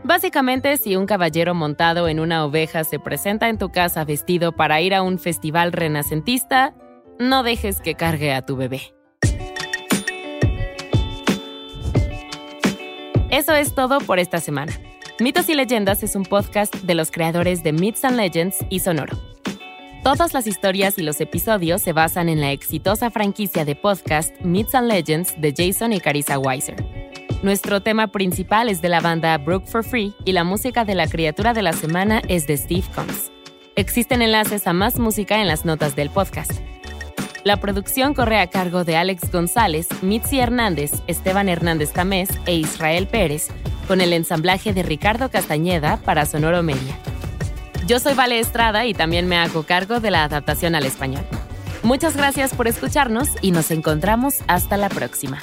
Básicamente, 0.05 0.77
si 0.77 0.95
un 0.95 1.05
caballero 1.05 1.53
montado 1.55 2.07
en 2.07 2.21
una 2.21 2.45
oveja 2.45 2.85
se 2.85 2.99
presenta 2.99 3.49
en 3.49 3.57
tu 3.57 3.69
casa 3.69 4.05
vestido 4.05 4.53
para 4.53 4.79
ir 4.79 4.93
a 4.93 5.01
un 5.01 5.19
festival 5.19 5.73
renacentista, 5.73 6.73
no 7.19 7.43
dejes 7.43 7.81
que 7.81 7.95
cargue 7.95 8.33
a 8.33 8.45
tu 8.45 8.55
bebé. 8.55 8.93
Eso 13.33 13.55
es 13.55 13.73
todo 13.73 13.97
por 13.97 14.19
esta 14.19 14.39
semana. 14.39 14.71
Mitos 15.19 15.49
y 15.49 15.55
Leyendas 15.55 16.03
es 16.03 16.15
un 16.15 16.21
podcast 16.21 16.71
de 16.75 16.93
los 16.93 17.09
creadores 17.09 17.63
de 17.63 17.73
Myths 17.73 18.05
and 18.05 18.15
Legends 18.15 18.57
y 18.69 18.81
Sonoro. 18.81 19.17
Todas 20.03 20.35
las 20.35 20.45
historias 20.45 20.99
y 20.99 21.01
los 21.01 21.19
episodios 21.19 21.81
se 21.81 21.93
basan 21.93 22.29
en 22.29 22.39
la 22.39 22.51
exitosa 22.51 23.09
franquicia 23.09 23.65
de 23.65 23.75
podcast 23.75 24.39
Myths 24.41 24.75
and 24.75 24.87
Legends 24.87 25.33
de 25.41 25.51
Jason 25.51 25.93
y 25.93 25.99
Carissa 25.99 26.37
Weiser. 26.37 26.85
Nuestro 27.41 27.81
tema 27.81 28.05
principal 28.11 28.69
es 28.69 28.83
de 28.83 28.89
la 28.89 29.01
banda 29.01 29.35
Brook 29.39 29.65
for 29.65 29.83
Free 29.83 30.13
y 30.25 30.33
la 30.33 30.43
música 30.43 30.85
de 30.85 30.93
la 30.93 31.07
criatura 31.07 31.55
de 31.55 31.63
la 31.63 31.73
semana 31.73 32.21
es 32.27 32.45
de 32.45 32.55
Steve 32.55 32.85
Combs. 32.93 33.31
Existen 33.75 34.21
enlaces 34.21 34.67
a 34.67 34.73
más 34.73 34.99
música 34.99 35.41
en 35.41 35.47
las 35.47 35.65
notas 35.65 35.95
del 35.95 36.11
podcast. 36.11 36.51
La 37.43 37.57
producción 37.57 38.13
corre 38.13 38.39
a 38.39 38.47
cargo 38.47 38.85
de 38.85 38.95
Alex 38.95 39.29
González, 39.29 39.89
Mitzi 40.01 40.39
Hernández, 40.39 40.91
Esteban 41.07 41.49
Hernández 41.49 41.91
Tamés 41.91 42.29
e 42.45 42.55
Israel 42.55 43.05
Pérez, 43.05 43.49
con 43.85 43.99
el 43.99 44.13
ensamblaje 44.13 44.73
de 44.73 44.81
Ricardo 44.81 45.29
Castañeda 45.29 45.97
para 45.97 46.25
Sonoro 46.25 46.63
Media. 46.63 46.97
Yo 47.85 47.99
soy 47.99 48.13
Vale 48.13 48.39
Estrada 48.39 48.85
y 48.85 48.93
también 48.93 49.27
me 49.27 49.35
hago 49.35 49.63
cargo 49.63 49.99
de 49.99 50.09
la 50.09 50.23
adaptación 50.23 50.73
al 50.73 50.85
español. 50.85 51.25
Muchas 51.83 52.15
gracias 52.15 52.53
por 52.53 52.69
escucharnos 52.69 53.27
y 53.41 53.51
nos 53.51 53.71
encontramos 53.71 54.35
hasta 54.47 54.77
la 54.77 54.87
próxima. 54.87 55.39